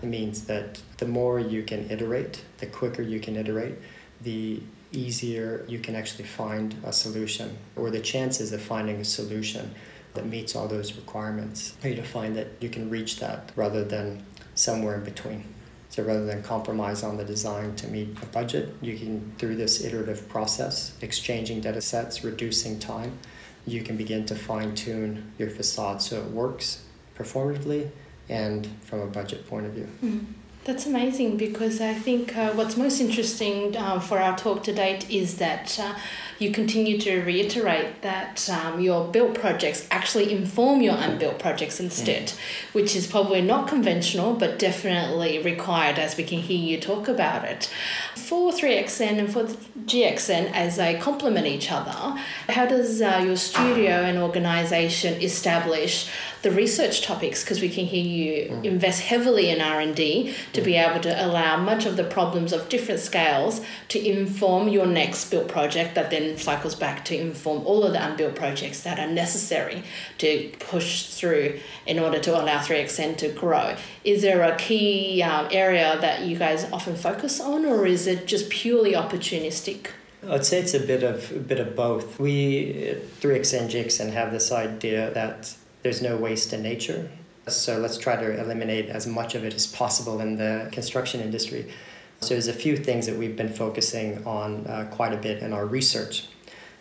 It 0.03 0.07
means 0.07 0.45
that 0.45 0.81
the 0.99 1.07
more 1.07 1.39
you 1.39 1.63
can 1.63 1.91
iterate, 1.91 2.43
the 2.59 2.67
quicker 2.67 3.03
you 3.03 3.21
can 3.21 3.37
iterate, 3.37 3.77
the 4.23 4.61
easier 4.93 5.65
you 5.69 5.79
can 5.79 5.95
actually 5.97 6.25
find 6.25 6.75
a 6.85 6.93
solution, 6.93 7.57
or 7.77 7.91
the 7.91 8.01
chances 8.01 8.53
of 8.53 8.61
finding 8.61 9.01
a 9.01 9.05
solution 9.05 9.75
that 10.15 10.27
meets 10.27 10.57
all 10.57 10.67
those 10.67 10.95
requirements 10.95 11.77
you 11.83 11.95
to 11.95 12.03
find 12.03 12.35
that 12.37 12.49
you 12.61 12.69
can 12.69 12.89
reach 12.89 13.21
that 13.21 13.53
rather 13.55 13.85
than 13.85 14.25
somewhere 14.55 14.97
in 14.97 15.05
between. 15.05 15.45
So 15.91 16.03
rather 16.03 16.27
than 16.27 16.43
compromise 16.43 17.03
on 17.03 17.17
the 17.17 17.25
design 17.25 17.77
to 17.77 17.89
meet 17.89 18.17
a 18.23 18.27
budget, 18.27 18.75
you 18.81 18.99
can, 18.99 19.33
through 19.39 19.57
this 19.57 19.85
iterative 19.85 20.29
process, 20.29 20.95
exchanging 21.01 21.61
data 21.61 21.81
sets, 21.81 22.25
reducing 22.25 22.79
time, 22.79 23.19
you 23.67 23.83
can 23.83 23.97
begin 23.97 24.27
to 24.27 24.35
fine 24.35 24.75
tune 24.75 25.33
your 25.39 25.51
facade 25.51 26.03
so 26.03 26.21
it 26.21 26.27
works 26.27 26.85
performatively 27.17 27.91
and 28.29 28.67
from 28.83 29.01
a 29.01 29.07
budget 29.07 29.49
point 29.49 29.67
of 29.67 29.73
view. 29.73 29.89
Mm. 30.03 30.27
That's 30.67 30.85
amazing 30.85 31.37
because 31.37 31.81
I 31.81 31.95
think 31.95 32.37
uh, 32.37 32.51
what's 32.55 32.77
most 32.77 33.01
interesting 33.01 33.77
uh, 33.77 34.01
for 34.01 34.19
our 34.19 34.37
talk 34.37 34.65
to 34.65 34.73
date 34.73 35.09
is 35.09 35.37
that 35.37 35.79
uh, 35.79 35.95
you 36.41 36.51
continue 36.51 36.99
to 36.99 37.23
reiterate 37.23 38.03
that 38.03 38.51
um, 38.51 38.81
your 38.81 39.07
built 39.07 39.35
projects 39.35 39.87
actually 39.93 40.33
inform 40.33 40.83
your 40.83 40.97
unbuilt 40.97 41.39
projects 41.39 41.79
instead, 41.79 42.33
which 42.73 42.97
is 42.97 43.07
probably 43.07 43.41
not 43.41 43.69
conventional 43.69 44.35
but 44.35 44.59
definitely 44.59 45.39
required 45.39 46.01
as 46.01 46.17
we 46.17 46.25
can 46.25 46.41
hear 46.41 46.59
you 46.59 46.81
talk 46.81 47.07
about 47.07 47.45
it. 47.45 47.73
For 48.17 48.51
3XN 48.51 49.19
and 49.21 49.33
for 49.33 49.45
GXN, 49.85 50.51
as 50.53 50.79
they 50.79 50.99
complement 50.99 51.47
each 51.47 51.71
other, 51.71 52.21
how 52.49 52.67
does 52.67 53.01
uh, 53.01 53.23
your 53.25 53.37
studio 53.37 53.93
and 53.93 54.19
organization 54.19 55.23
establish 55.23 56.11
the 56.47 56.53
research 56.53 57.03
topics 57.03 57.43
because 57.43 57.61
we 57.61 57.69
can 57.69 57.87
hear 57.87 58.05
you 58.05 58.49
mm. 58.49 58.65
invest 58.65 59.03
heavily 59.03 59.51
in 59.51 59.61
r&d 59.61 60.33
to 60.53 60.61
mm. 60.61 60.65
be 60.65 60.77
able 60.77 61.01
to 61.01 61.27
allow 61.27 61.57
much 61.57 61.85
of 61.85 61.97
the 61.97 62.05
problems 62.05 62.53
of 62.53 62.69
different 62.69 63.01
scales 63.01 63.61
to 63.89 63.99
inform 63.99 64.69
your 64.69 64.87
next 64.87 65.29
built 65.29 65.49
project 65.49 65.97
that 65.97 66.09
then 66.09 66.39
cycles 66.39 66.77
back 66.77 67.05
to 67.05 67.17
inform 67.17 67.67
all 67.67 67.83
of 67.83 67.93
the 67.93 68.07
unbuilt 68.09 68.37
projects 68.37 68.85
that 68.85 68.97
are 69.01 69.09
necessary 69.09 69.83
to 70.19 70.49
push 70.61 71.07
through 71.07 71.59
in 71.85 71.99
order 71.99 72.21
to 72.21 72.31
allow 72.31 72.59
3xn 72.59 73.17
to 73.17 73.29
grow 73.33 73.75
is 74.05 74.23
there 74.23 74.43
a 74.45 74.57
key 74.57 75.21
um, 75.25 75.49
area 75.51 75.99
that 76.01 76.23
you 76.23 76.37
guys 76.39 76.71
often 76.73 76.95
focus 76.95 77.41
on 77.41 77.67
or 77.67 77.85
is 77.87 78.07
it 78.07 78.25
just 78.25 78.49
purely 78.51 78.93
opportunistic 78.93 79.89
I'd 80.31 80.47
say 80.47 80.61
it's 80.61 80.75
a 80.75 80.81
bit 80.81 81.03
of 81.03 81.31
a 81.31 81.39
bit 81.39 81.61
of 81.61 81.77
both. 81.77 82.19
We 82.19 82.97
3XN 83.21 83.71
GXN 83.71 84.13
have 84.13 84.33
this 84.33 84.51
idea 84.51 85.13
that 85.13 85.55
there's 85.87 86.03
no 86.03 86.17
waste 86.17 86.53
in 86.53 86.63
nature. 86.63 87.09
So 87.47 87.79
let's 87.79 87.97
try 87.97 88.17
to 88.17 88.41
eliminate 88.41 88.89
as 88.89 89.07
much 89.07 89.37
of 89.37 89.45
it 89.45 89.55
as 89.55 89.69
possible 89.69 90.21
in 90.21 90.37
the 90.37 90.69
construction 90.73 91.21
industry. 91.21 91.73
So 92.21 92.35
there's 92.35 92.49
a 92.49 92.53
few 92.53 92.77
things 92.77 93.07
that 93.07 93.15
we've 93.15 93.37
been 93.37 93.53
focusing 93.53 94.27
on 94.27 94.67
uh, 94.67 94.89
quite 94.91 95.13
a 95.13 95.17
bit 95.17 95.45
in 95.45 95.53
our 95.53 95.65
research, 95.65 96.27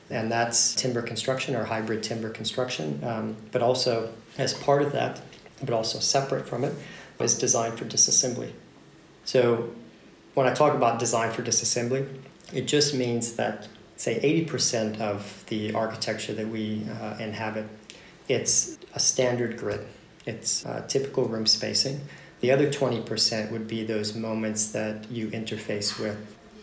and 0.09 0.31
that's 0.31 0.73
timber 0.73 1.03
construction 1.03 1.55
or 1.55 1.65
hybrid 1.65 2.01
timber 2.01 2.31
construction. 2.31 2.99
Um, 3.03 3.35
but 3.51 3.61
also, 3.61 4.11
as 4.39 4.55
part 4.55 4.81
of 4.81 4.91
that, 4.93 5.21
but 5.61 5.75
also 5.75 5.99
separate 5.99 6.47
from 6.47 6.63
it, 6.63 6.73
is 7.19 7.37
design 7.37 7.73
for 7.73 7.85
disassembly. 7.85 8.53
So 9.23 9.69
when 10.33 10.47
I 10.47 10.53
talk 10.55 10.73
about 10.73 10.97
design 10.97 11.31
for 11.31 11.43
disassembly, 11.43 12.07
it 12.51 12.67
just 12.67 12.95
means 12.95 13.33
that 13.33 13.67
say 13.97 14.19
80% 14.47 14.99
of 14.99 15.43
the 15.45 15.75
architecture 15.75 16.33
that 16.33 16.47
we 16.47 16.87
uh, 16.99 17.17
inhabit 17.19 17.67
it's 18.27 18.77
a 18.93 18.99
standard 18.99 19.57
grid. 19.57 19.85
It's 20.25 20.65
uh, 20.65 20.85
typical 20.87 21.25
room 21.25 21.45
spacing. 21.45 22.01
The 22.41 22.51
other 22.51 22.69
20% 22.69 23.51
would 23.51 23.67
be 23.67 23.83
those 23.83 24.15
moments 24.15 24.71
that 24.71 25.09
you 25.09 25.27
interface 25.27 25.99
with, 25.99 26.17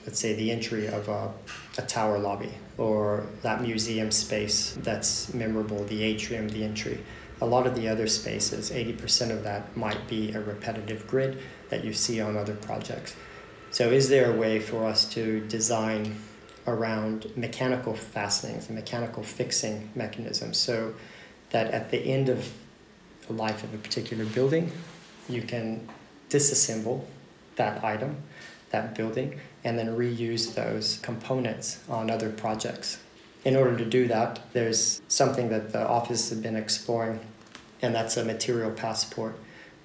let's 0.05 0.19
say, 0.19 0.35
the 0.35 0.51
entry 0.51 0.87
of 0.89 1.09
a, 1.09 1.33
a 1.79 1.83
tower 1.83 2.19
lobby 2.19 2.53
or 2.79 3.27
that 3.43 3.63
museum 3.63 4.11
space 4.11 4.77
that's 4.81 5.33
memorable, 5.35 5.85
the 5.85 6.03
atrium, 6.03 6.49
the 6.49 6.65
entry. 6.65 7.01
A 7.41 7.47
lot 7.47 7.67
of 7.67 7.75
the 7.75 7.89
other 7.89 8.07
spaces, 8.07 8.71
80% 8.71 9.31
of 9.31 9.43
that 9.45 9.77
might 9.77 10.07
be 10.09 10.33
a 10.33 10.41
repetitive 10.41 11.07
grid 11.07 11.41
that 11.71 11.85
you 11.85 11.93
see 11.93 12.21
on 12.21 12.37
other 12.37 12.55
projects. 12.55 13.17
So, 13.71 13.91
is 13.91 14.09
there 14.09 14.33
a 14.33 14.37
way 14.37 14.61
for 14.61 14.85
us 14.85 15.07
to 15.15 15.41
design 15.49 16.17
around 16.67 17.27
mechanical 17.37 17.95
fastenings 17.95 18.69
and 18.69 18.77
mechanical 18.77 19.23
fixing 19.23 19.91
mechanisms? 19.95 20.59
So, 20.59 20.95
that 21.53 21.71
at 21.71 21.91
the 21.91 21.99
end 21.99 22.29
of 22.29 22.53
the 23.29 23.33
life 23.33 23.63
of 23.63 23.73
a 23.73 23.79
particular 23.79 24.25
building, 24.25 24.73
you 25.29 25.43
can 25.43 25.89
disassemble 26.29 27.05
that 27.57 27.85
item, 27.85 28.17
that 28.71 28.95
building, 28.95 29.39
and 29.65 29.79
then 29.79 29.87
reuse 29.97 30.55
those 30.55 30.99
components 31.03 31.79
on 31.89 32.11
other 32.11 32.31
projects. 32.31 32.99
In 33.45 33.55
order 33.55 33.77
to 33.77 33.85
do 33.85 34.09
that, 34.09 34.41
there's 34.53 35.01
something 35.09 35.49
that 35.51 35.73
the 35.73 35.87
office 35.87 36.31
has 36.31 36.41
been 36.41 36.57
exploring, 36.57 37.21
and 37.81 37.95
that's 37.95 38.17
a 38.17 38.25
material 38.25 38.71
passport 38.71 39.39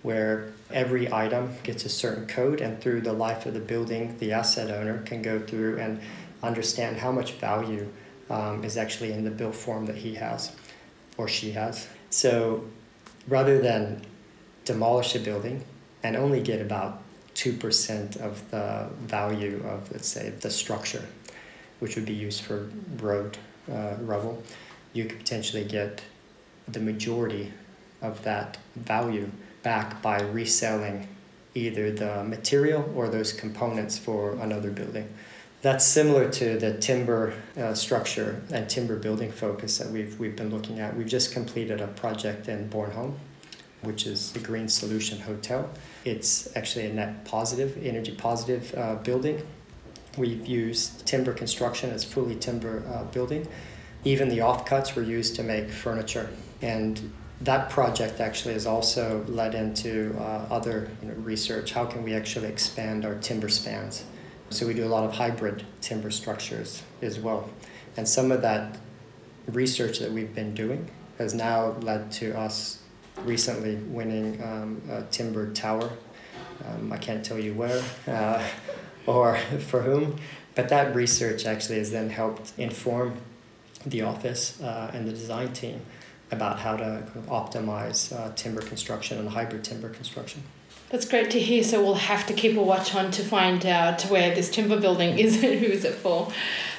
where 0.03 0.53
every 0.71 1.11
item 1.11 1.53
gets 1.63 1.83
a 1.85 1.89
certain 1.89 2.25
code, 2.27 2.61
and 2.61 2.79
through 2.79 3.01
the 3.01 3.13
life 3.13 3.45
of 3.45 3.53
the 3.53 3.59
building, 3.59 4.17
the 4.19 4.31
asset 4.31 4.71
owner 4.71 5.01
can 5.03 5.21
go 5.21 5.39
through 5.39 5.77
and 5.79 5.99
understand 6.41 6.97
how 6.97 7.11
much 7.11 7.33
value 7.33 7.91
um, 8.29 8.63
is 8.63 8.77
actually 8.77 9.11
in 9.11 9.23
the 9.23 9.31
built 9.31 9.55
form 9.55 9.85
that 9.85 9.95
he 9.95 10.15
has 10.15 10.55
or 11.17 11.27
she 11.27 11.51
has. 11.51 11.87
So 12.09 12.63
rather 13.27 13.59
than 13.59 14.01
demolish 14.65 15.15
a 15.15 15.19
building 15.19 15.63
and 16.03 16.15
only 16.15 16.41
get 16.41 16.61
about 16.61 17.01
2% 17.35 18.17
of 18.17 18.49
the 18.51 18.87
value 19.01 19.63
of, 19.67 19.91
let's 19.91 20.07
say, 20.07 20.29
the 20.29 20.49
structure, 20.49 21.05
which 21.79 21.95
would 21.95 22.05
be 22.05 22.13
used 22.13 22.41
for 22.41 22.69
road 22.97 23.37
uh, 23.71 23.95
rubble, 24.01 24.41
you 24.93 25.05
could 25.05 25.19
potentially 25.19 25.63
get 25.63 26.01
the 26.67 26.79
majority 26.79 27.53
of 28.01 28.23
that 28.23 28.57
value 28.75 29.29
back 29.63 30.01
by 30.01 30.21
reselling 30.21 31.07
either 31.53 31.91
the 31.91 32.23
material 32.23 32.91
or 32.95 33.07
those 33.09 33.33
components 33.33 33.97
for 33.97 34.33
another 34.41 34.69
building. 34.69 35.07
That's 35.67 35.83
similar 35.83 36.29
to 36.29 36.57
the 36.57 36.77
timber 36.77 37.33
uh, 37.57 37.73
structure 37.73 38.41
and 38.53 38.69
timber 38.69 38.95
building 38.95 39.33
focus 39.33 39.79
that 39.79 39.89
we've, 39.89 40.17
we've 40.17 40.37
been 40.37 40.49
looking 40.49 40.79
at. 40.79 40.95
We've 40.95 41.05
just 41.05 41.33
completed 41.33 41.81
a 41.81 41.87
project 41.87 42.47
in 42.47 42.69
Bornholm, 42.69 43.15
which 43.81 44.05
is 44.05 44.31
the 44.31 44.39
Green 44.39 44.69
Solution 44.69 45.19
Hotel. 45.19 45.69
It's 46.05 46.55
actually 46.55 46.85
a 46.85 46.93
net 46.93 47.25
positive, 47.25 47.77
energy 47.83 48.15
positive 48.15 48.73
uh, 48.77 48.95
building. 48.95 49.45
We've 50.17 50.47
used 50.47 51.05
timber 51.05 51.33
construction 51.33 51.89
as 51.89 52.05
fully 52.05 52.35
timber 52.35 52.81
uh, 52.87 53.03
building. 53.03 53.45
Even 54.05 54.29
the 54.29 54.37
offcuts 54.37 54.95
were 54.95 55.03
used 55.03 55.35
to 55.35 55.43
make 55.43 55.69
furniture. 55.69 56.29
And 56.61 57.11
that 57.41 57.69
project 57.69 58.21
actually 58.21 58.53
has 58.53 58.65
also 58.65 59.25
led 59.27 59.53
into 59.53 60.15
uh, 60.17 60.47
other 60.49 60.89
you 61.01 61.09
know, 61.09 61.15
research. 61.15 61.73
How 61.73 61.83
can 61.83 62.03
we 62.03 62.13
actually 62.13 62.47
expand 62.47 63.03
our 63.03 63.15
timber 63.15 63.49
spans? 63.49 64.05
So 64.49 64.65
we 64.65 64.73
do 64.73 64.85
a 64.85 64.87
lot 64.87 65.03
of 65.03 65.13
hybrid 65.13 65.65
timber 65.81 66.09
structures 66.09 66.81
as 67.01 67.19
well. 67.19 67.49
And 67.97 68.07
some 68.07 68.31
of 68.31 68.41
that 68.43 68.77
research 69.47 69.99
that 69.99 70.11
we've 70.11 70.33
been 70.33 70.53
doing 70.53 70.89
has 71.17 71.33
now 71.33 71.71
led 71.81 72.11
to 72.13 72.37
us 72.37 72.81
recently 73.23 73.75
winning 73.75 74.41
um, 74.43 74.81
a 74.89 75.03
timber 75.03 75.51
tower. 75.53 75.91
Um, 76.65 76.91
I 76.93 76.97
can't 76.97 77.25
tell 77.25 77.39
you 77.39 77.53
where 77.53 77.83
uh, 78.07 78.43
or 79.05 79.37
for 79.67 79.81
whom, 79.81 80.17
but 80.55 80.69
that 80.69 80.95
research 80.95 81.45
actually 81.45 81.79
has 81.79 81.91
then 81.91 82.09
helped 82.09 82.53
inform 82.57 83.17
the 83.85 84.01
office 84.01 84.61
uh, 84.61 84.91
and 84.93 85.07
the 85.07 85.11
design 85.11 85.53
team 85.53 85.81
about 86.31 86.59
how 86.59 86.75
to 86.75 87.03
optimize 87.27 88.13
uh, 88.15 88.31
timber 88.35 88.61
construction 88.61 89.17
and 89.17 89.29
hybrid 89.29 89.63
timber 89.63 89.89
construction. 89.89 90.43
That's 90.89 91.05
great 91.05 91.29
to 91.31 91.39
hear. 91.39 91.63
So 91.63 91.83
we'll 91.83 91.95
have 91.95 92.25
to 92.27 92.33
keep 92.33 92.55
a 92.55 92.61
watch 92.61 92.95
on 92.95 93.11
to 93.11 93.23
find 93.23 93.65
out 93.65 94.03
where 94.03 94.33
this 94.33 94.49
timber 94.49 94.79
building 94.79 95.19
is 95.19 95.43
and 95.43 95.59
who 95.59 95.65
is 95.65 95.83
it 95.83 95.95
for. 95.95 96.31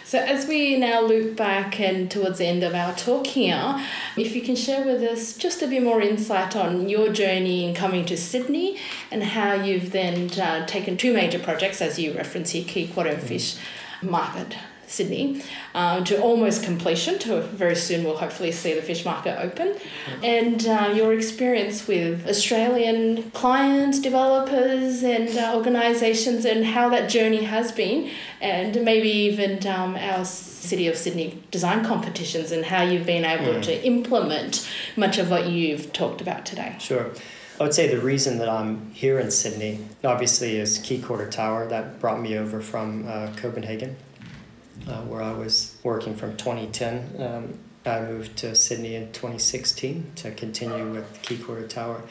So 0.04 0.18
as 0.18 0.46
we 0.46 0.78
now 0.78 1.02
loop 1.02 1.36
back 1.36 1.78
and 1.78 2.10
towards 2.10 2.38
the 2.38 2.46
end 2.46 2.62
of 2.62 2.74
our 2.74 2.94
talk 2.94 3.26
here, 3.26 3.84
if 4.16 4.34
you 4.34 4.40
can 4.40 4.56
share 4.56 4.82
with 4.82 5.02
us 5.02 5.36
just 5.36 5.60
a 5.60 5.66
bit 5.66 5.82
more 5.82 6.00
insight 6.00 6.56
on 6.56 6.88
your 6.88 7.12
journey 7.12 7.68
in 7.68 7.74
coming 7.74 8.06
to 8.06 8.16
Sydney 8.16 8.78
and 9.10 9.22
how 9.22 9.52
you've 9.52 9.92
then 9.92 10.30
uh, 10.40 10.64
taken 10.64 10.96
two 10.96 11.12
major 11.12 11.38
projects, 11.38 11.82
as 11.82 11.98
you 11.98 12.14
reference 12.14 12.52
here, 12.52 12.64
Quay 12.64 12.86
Quarter 12.86 13.18
Fish 13.18 13.58
Market 14.00 14.56
Sydney 14.88 15.42
uh, 15.74 16.02
to 16.04 16.20
almost 16.20 16.62
completion. 16.62 17.18
To 17.20 17.42
very 17.42 17.76
soon, 17.76 18.04
we'll 18.04 18.16
hopefully 18.16 18.52
see 18.52 18.74
the 18.74 18.82
fish 18.82 19.04
market 19.04 19.38
open, 19.38 19.76
and 20.22 20.66
uh, 20.66 20.92
your 20.94 21.12
experience 21.12 21.86
with 21.86 22.26
Australian 22.26 23.30
clients, 23.32 24.00
developers, 24.00 25.02
and 25.02 25.28
uh, 25.36 25.52
organisations, 25.54 26.44
and 26.44 26.64
how 26.64 26.88
that 26.88 27.08
journey 27.08 27.44
has 27.44 27.70
been, 27.72 28.10
and 28.40 28.82
maybe 28.84 29.10
even 29.10 29.64
um, 29.66 29.96
our 29.96 30.24
City 30.24 30.88
of 30.88 30.96
Sydney 30.96 31.42
design 31.50 31.84
competitions, 31.84 32.50
and 32.50 32.64
how 32.64 32.82
you've 32.82 33.06
been 33.06 33.24
able 33.24 33.54
mm. 33.54 33.62
to 33.62 33.86
implement 33.86 34.68
much 34.96 35.18
of 35.18 35.30
what 35.30 35.48
you've 35.48 35.92
talked 35.92 36.20
about 36.20 36.44
today. 36.46 36.74
Sure. 36.78 37.10
I 37.60 37.64
would 37.64 37.74
say 37.74 37.88
the 37.88 38.00
reason 38.00 38.38
that 38.38 38.48
I'm 38.48 38.92
here 38.92 39.18
in 39.18 39.32
Sydney, 39.32 39.84
obviously, 40.04 40.56
is 40.58 40.78
Quay 40.78 41.00
Quarter 41.00 41.28
Tower 41.28 41.66
that 41.66 41.98
brought 41.98 42.20
me 42.20 42.38
over 42.38 42.60
from 42.60 43.04
uh, 43.08 43.32
Copenhagen 43.36 43.96
uh, 44.88 45.02
where 45.02 45.22
I 45.22 45.32
was 45.32 45.76
working 45.82 46.16
from 46.16 46.36
2010. 46.36 47.22
Um, 47.22 47.58
I 47.84 48.00
moved 48.00 48.36
to 48.38 48.54
Sydney 48.54 48.96
in 48.96 49.12
2016 49.12 50.12
to 50.16 50.30
continue 50.32 50.90
with 50.92 51.22
Quay 51.22 51.38
Quarter 51.38 51.68
Tower. 51.68 52.02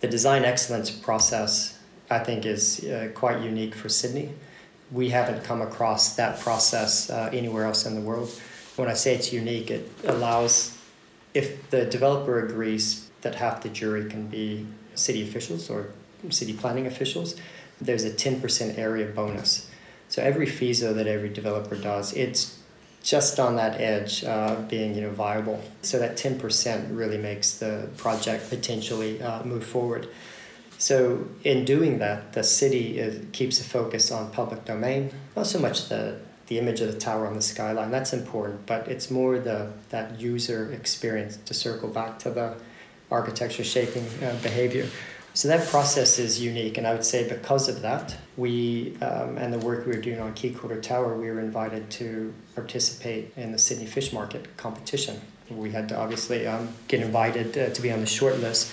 The 0.00 0.08
design 0.08 0.44
excellence 0.44 0.90
process, 0.90 1.78
I 2.10 2.18
think, 2.20 2.46
is 2.46 2.84
uh, 2.84 3.10
quite 3.14 3.40
unique 3.40 3.74
for 3.74 3.88
Sydney. 3.88 4.30
We 4.90 5.10
haven't 5.10 5.44
come 5.44 5.62
across 5.62 6.16
that 6.16 6.40
process 6.40 7.10
uh, 7.10 7.30
anywhere 7.32 7.64
else 7.64 7.86
in 7.86 7.94
the 7.94 8.00
world. 8.00 8.30
When 8.76 8.88
I 8.88 8.94
say 8.94 9.14
it's 9.14 9.32
unique, 9.32 9.70
it 9.70 9.88
allows, 10.04 10.76
if 11.34 11.70
the 11.70 11.84
developer 11.84 12.44
agrees 12.44 13.10
that 13.22 13.36
half 13.36 13.62
the 13.62 13.68
jury 13.68 14.08
can 14.08 14.26
be 14.26 14.66
city 14.94 15.22
officials 15.22 15.70
or 15.70 15.88
city 16.30 16.52
planning 16.52 16.86
officials, 16.86 17.36
there's 17.80 18.04
a 18.04 18.10
10% 18.10 18.78
area 18.78 19.06
bonus. 19.06 19.70
So 20.12 20.20
every 20.20 20.46
feaso 20.46 20.94
that 20.94 21.06
every 21.06 21.30
developer 21.30 21.74
does, 21.74 22.12
it's 22.12 22.58
just 23.02 23.40
on 23.40 23.56
that 23.56 23.80
edge 23.80 24.22
uh, 24.24 24.56
being 24.68 24.94
you 24.94 25.00
know 25.00 25.10
viable. 25.10 25.58
So 25.80 25.98
that 26.00 26.18
ten 26.18 26.38
percent 26.38 26.92
really 26.92 27.16
makes 27.16 27.54
the 27.54 27.88
project 27.96 28.50
potentially 28.50 29.22
uh, 29.22 29.42
move 29.44 29.64
forward. 29.64 30.08
So 30.76 31.28
in 31.44 31.64
doing 31.64 31.98
that, 32.00 32.34
the 32.34 32.44
city 32.44 32.98
is, 32.98 33.24
keeps 33.32 33.58
a 33.58 33.64
focus 33.64 34.12
on 34.12 34.30
public 34.32 34.66
domain, 34.66 35.12
not 35.34 35.46
so 35.46 35.58
much 35.58 35.88
the 35.88 36.18
the 36.48 36.58
image 36.58 36.82
of 36.82 36.92
the 36.92 36.98
tower 36.98 37.26
on 37.26 37.32
the 37.32 37.40
skyline. 37.40 37.90
That's 37.90 38.12
important, 38.12 38.66
but 38.66 38.88
it's 38.88 39.10
more 39.10 39.38
the 39.38 39.72
that 39.88 40.20
user 40.20 40.70
experience 40.72 41.38
to 41.46 41.54
circle 41.54 41.88
back 41.88 42.18
to 42.18 42.30
the 42.30 42.56
architecture 43.10 43.64
shaping 43.64 44.06
uh, 44.22 44.36
behavior. 44.42 44.86
So 45.34 45.48
that 45.48 45.66
process 45.68 46.18
is 46.18 46.42
unique, 46.42 46.76
and 46.76 46.86
I 46.86 46.92
would 46.92 47.06
say 47.06 47.26
because 47.26 47.66
of 47.66 47.80
that, 47.80 48.14
we 48.36 48.96
um, 49.00 49.38
and 49.38 49.50
the 49.52 49.58
work 49.58 49.86
we 49.86 49.92
were 49.92 50.02
doing 50.02 50.20
on 50.20 50.34
Quay 50.34 50.50
Quarter 50.50 50.80
Tower, 50.82 51.16
we 51.16 51.30
were 51.30 51.40
invited 51.40 51.90
to 51.92 52.34
participate 52.54 53.32
in 53.36 53.50
the 53.50 53.58
Sydney 53.58 53.86
Fish 53.86 54.12
Market 54.12 54.54
competition. 54.58 55.20
We 55.50 55.70
had 55.70 55.88
to 55.88 55.98
obviously 55.98 56.46
um, 56.46 56.68
get 56.86 57.00
invited 57.00 57.56
uh, 57.56 57.70
to 57.70 57.82
be 57.82 57.90
on 57.90 58.00
the 58.00 58.06
short 58.06 58.40
list, 58.40 58.72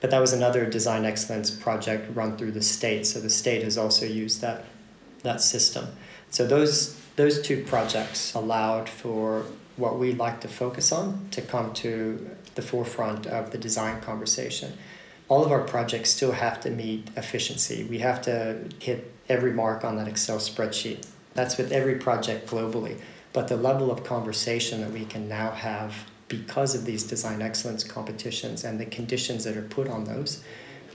but 0.00 0.10
that 0.10 0.18
was 0.18 0.32
another 0.32 0.66
design 0.66 1.04
excellence 1.04 1.50
project 1.50 2.14
run 2.16 2.36
through 2.36 2.52
the 2.52 2.62
state. 2.62 3.06
So 3.06 3.20
the 3.20 3.30
state 3.30 3.62
has 3.62 3.78
also 3.78 4.04
used 4.04 4.40
that 4.40 4.64
that 5.22 5.40
system. 5.40 5.86
So 6.30 6.44
those 6.44 7.00
those 7.14 7.40
two 7.40 7.62
projects 7.62 8.34
allowed 8.34 8.88
for 8.88 9.44
what 9.76 9.96
we 9.96 10.12
like 10.12 10.40
to 10.40 10.48
focus 10.48 10.90
on 10.90 11.28
to 11.30 11.40
come 11.40 11.72
to 11.74 12.30
the 12.56 12.62
forefront 12.62 13.28
of 13.28 13.52
the 13.52 13.58
design 13.58 14.00
conversation 14.00 14.72
all 15.30 15.44
of 15.44 15.52
our 15.52 15.62
projects 15.62 16.10
still 16.10 16.32
have 16.32 16.60
to 16.60 16.70
meet 16.70 17.08
efficiency. 17.16 17.84
We 17.84 18.00
have 18.00 18.20
to 18.22 18.64
hit 18.80 19.14
every 19.28 19.52
mark 19.52 19.84
on 19.84 19.96
that 19.96 20.08
Excel 20.08 20.38
spreadsheet. 20.38 21.06
That's 21.34 21.56
with 21.56 21.70
every 21.70 21.94
project 21.94 22.50
globally. 22.50 23.00
But 23.32 23.46
the 23.46 23.56
level 23.56 23.92
of 23.92 24.02
conversation 24.02 24.80
that 24.80 24.90
we 24.90 25.04
can 25.04 25.28
now 25.28 25.52
have 25.52 25.94
because 26.26 26.74
of 26.74 26.84
these 26.84 27.04
design 27.04 27.42
excellence 27.42 27.84
competitions 27.84 28.64
and 28.64 28.80
the 28.80 28.86
conditions 28.86 29.44
that 29.44 29.56
are 29.56 29.62
put 29.62 29.86
on 29.86 30.04
those, 30.04 30.42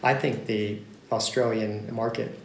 I 0.04 0.14
think 0.14 0.48
the 0.48 0.80
Australian 1.14 1.94
market, 1.96 2.38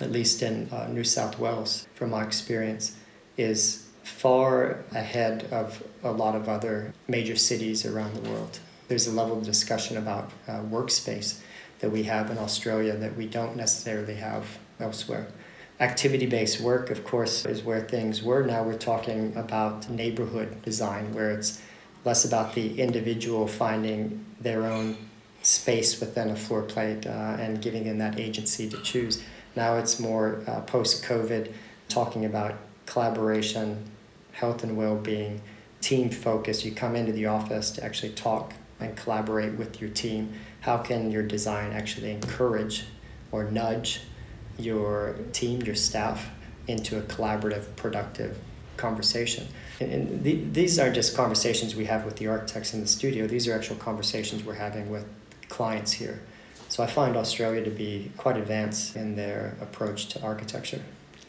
at 0.00 0.12
least 0.12 0.42
in 0.42 0.68
uh, 0.70 0.86
New 0.88 1.04
South 1.04 1.38
Wales, 1.38 1.86
from 1.94 2.10
my 2.10 2.24
experience, 2.24 2.94
is 3.38 3.88
far 4.02 4.84
ahead 4.90 5.44
of 5.50 5.82
a 6.02 6.12
lot 6.12 6.36
of 6.36 6.46
other 6.46 6.92
major 7.08 7.36
cities 7.36 7.86
around 7.86 8.14
the 8.14 8.30
world 8.30 8.58
there's 8.92 9.06
a 9.06 9.10
level 9.10 9.38
of 9.38 9.42
discussion 9.42 9.96
about 9.96 10.30
uh, 10.46 10.60
workspace 10.64 11.40
that 11.78 11.90
we 11.90 12.02
have 12.02 12.30
in 12.30 12.36
Australia 12.36 12.94
that 12.94 13.16
we 13.16 13.26
don't 13.26 13.56
necessarily 13.56 14.16
have 14.16 14.44
elsewhere. 14.80 15.26
Activity 15.80 16.26
based 16.26 16.60
work, 16.60 16.90
of 16.90 17.02
course, 17.02 17.46
is 17.46 17.62
where 17.62 17.80
things 17.80 18.22
were. 18.22 18.44
Now 18.44 18.62
we're 18.62 18.76
talking 18.76 19.34
about 19.34 19.88
neighborhood 19.88 20.60
design, 20.60 21.14
where 21.14 21.30
it's 21.30 21.62
less 22.04 22.26
about 22.26 22.54
the 22.54 22.78
individual 22.78 23.48
finding 23.48 24.26
their 24.42 24.66
own 24.66 24.98
space 25.40 25.98
within 25.98 26.28
a 26.28 26.36
floor 26.36 26.60
plate 26.60 27.06
uh, 27.06 27.38
and 27.40 27.62
giving 27.62 27.84
them 27.84 27.96
that 27.96 28.20
agency 28.20 28.68
to 28.68 28.76
choose. 28.82 29.22
Now 29.56 29.78
it's 29.78 29.98
more 29.98 30.42
uh, 30.46 30.60
post 30.60 31.02
COVID, 31.02 31.50
talking 31.88 32.26
about 32.26 32.56
collaboration, 32.84 33.90
health 34.32 34.62
and 34.62 34.76
well 34.76 34.96
being, 34.96 35.40
team 35.80 36.10
focus. 36.10 36.62
You 36.62 36.72
come 36.72 36.94
into 36.94 37.12
the 37.12 37.24
office 37.24 37.70
to 37.70 37.82
actually 37.82 38.12
talk 38.12 38.52
and 38.82 38.96
collaborate 38.96 39.54
with 39.54 39.80
your 39.80 39.90
team? 39.90 40.32
How 40.60 40.78
can 40.78 41.10
your 41.10 41.22
design 41.22 41.72
actually 41.72 42.10
encourage 42.10 42.84
or 43.30 43.44
nudge 43.44 44.00
your 44.58 45.16
team, 45.32 45.62
your 45.62 45.74
staff, 45.74 46.30
into 46.68 46.98
a 46.98 47.02
collaborative, 47.02 47.64
productive 47.76 48.38
conversation? 48.76 49.48
And, 49.80 49.92
and 49.92 50.24
the, 50.24 50.44
these 50.52 50.78
aren't 50.78 50.94
just 50.94 51.16
conversations 51.16 51.74
we 51.74 51.86
have 51.86 52.04
with 52.04 52.16
the 52.16 52.28
architects 52.28 52.74
in 52.74 52.80
the 52.80 52.86
studio, 52.86 53.26
these 53.26 53.48
are 53.48 53.54
actual 53.54 53.76
conversations 53.76 54.44
we're 54.44 54.54
having 54.54 54.90
with 54.90 55.06
clients 55.48 55.92
here. 55.92 56.20
So 56.68 56.82
I 56.82 56.86
find 56.86 57.16
Australia 57.16 57.62
to 57.64 57.70
be 57.70 58.10
quite 58.16 58.38
advanced 58.38 58.96
in 58.96 59.14
their 59.14 59.56
approach 59.60 60.06
to 60.08 60.22
architecture. 60.22 60.80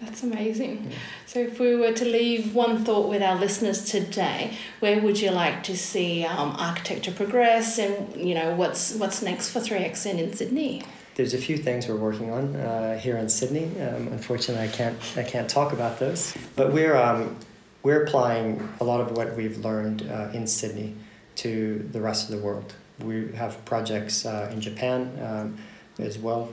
That's 0.05 0.23
amazing. 0.23 0.91
So, 1.25 1.39
if 1.39 1.59
we 1.59 1.75
were 1.75 1.93
to 1.93 2.05
leave 2.05 2.53
one 2.53 2.83
thought 2.83 3.07
with 3.07 3.21
our 3.21 3.39
listeners 3.39 3.85
today, 3.85 4.57
where 4.79 5.01
would 5.01 5.19
you 5.19 5.31
like 5.31 5.63
to 5.63 5.77
see 5.77 6.25
um, 6.25 6.55
architecture 6.57 7.11
progress, 7.11 7.79
and 7.79 8.15
you 8.15 8.35
know 8.35 8.53
what's 8.55 8.95
what's 8.95 9.21
next 9.21 9.51
for 9.51 9.59
Three 9.59 9.79
XN 9.79 10.19
in 10.19 10.33
Sydney? 10.33 10.83
There's 11.15 11.33
a 11.33 11.37
few 11.37 11.57
things 11.57 11.87
we're 11.87 11.95
working 11.95 12.31
on 12.31 12.55
uh, 12.55 12.97
here 12.99 13.17
in 13.17 13.29
Sydney. 13.29 13.65
Um, 13.81 14.09
unfortunately, 14.09 14.67
I 14.67 14.71
can't 14.71 14.97
I 15.15 15.23
can't 15.23 15.49
talk 15.49 15.71
about 15.71 15.99
those. 15.99 16.35
But 16.55 16.73
we're 16.73 16.97
um, 16.97 17.37
we're 17.83 18.03
applying 18.03 18.67
a 18.81 18.83
lot 18.83 18.99
of 18.99 19.15
what 19.15 19.35
we've 19.35 19.57
learned 19.59 20.09
uh, 20.11 20.29
in 20.33 20.47
Sydney 20.47 20.95
to 21.35 21.87
the 21.91 22.01
rest 22.01 22.29
of 22.29 22.35
the 22.35 22.41
world. 22.45 22.73
We 22.99 23.31
have 23.33 23.63
projects 23.65 24.25
uh, 24.25 24.49
in 24.51 24.59
Japan 24.59 25.17
um, 25.21 25.57
as 25.97 26.17
well 26.17 26.49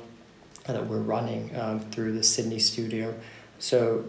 that 0.67 0.87
we're 0.87 0.99
running 0.99 1.55
um, 1.59 1.81
through 1.81 2.13
the 2.13 2.23
Sydney 2.23 2.59
studio. 2.59 3.15
So 3.61 4.05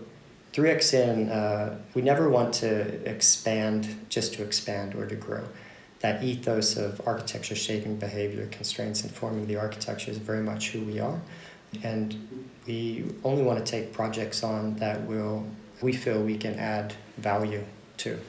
3XN, 0.53 1.29
uh, 1.29 1.75
we 1.93 2.01
never 2.01 2.29
want 2.29 2.53
to 2.55 3.09
expand 3.09 4.05
just 4.09 4.33
to 4.35 4.43
expand 4.43 4.95
or 4.95 5.05
to 5.05 5.15
grow. 5.15 5.43
That 5.99 6.23
ethos 6.23 6.77
of 6.77 6.99
architecture 7.05 7.55
shaping 7.55 7.97
behavior, 7.97 8.47
constraints 8.47 9.03
informing 9.03 9.47
the 9.47 9.57
architecture 9.57 10.09
is 10.09 10.17
very 10.17 10.41
much 10.41 10.69
who 10.69 10.81
we 10.81 10.99
are. 10.99 11.21
And 11.83 12.47
we 12.65 13.05
only 13.23 13.43
want 13.43 13.63
to 13.63 13.69
take 13.69 13.93
projects 13.93 14.43
on 14.43 14.75
that 14.77 15.05
will 15.05 15.45
we 15.81 15.93
feel 15.93 16.21
we 16.21 16.37
can 16.37 16.55
add 16.55 16.93
value 17.17 17.63
to. 17.97 18.19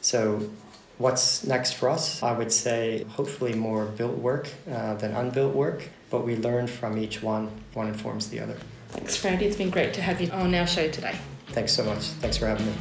So 0.00 0.50
what's 0.98 1.44
next 1.44 1.74
for 1.74 1.88
us? 1.88 2.22
I 2.22 2.32
would 2.32 2.52
say 2.52 3.04
hopefully 3.04 3.54
more 3.54 3.86
built 3.86 4.16
work 4.16 4.48
uh, 4.70 4.94
than 4.94 5.12
unbuilt 5.12 5.54
work, 5.54 5.88
but 6.10 6.24
we 6.24 6.36
learn 6.36 6.66
from 6.66 6.98
each 6.98 7.22
one. 7.22 7.50
One 7.74 7.88
informs 7.88 8.28
the 8.28 8.40
other. 8.40 8.56
Thanks, 8.92 9.16
Fred. 9.16 9.42
It's 9.42 9.56
been 9.56 9.70
great 9.70 9.94
to 9.94 10.02
have 10.02 10.20
you 10.20 10.30
on 10.30 10.54
our 10.54 10.66
show 10.66 10.90
today. 10.90 11.16
Thanks 11.48 11.72
so 11.72 11.84
much. 11.84 12.04
Thanks 12.20 12.36
for 12.36 12.46
having 12.46 12.66
me. 12.66 12.72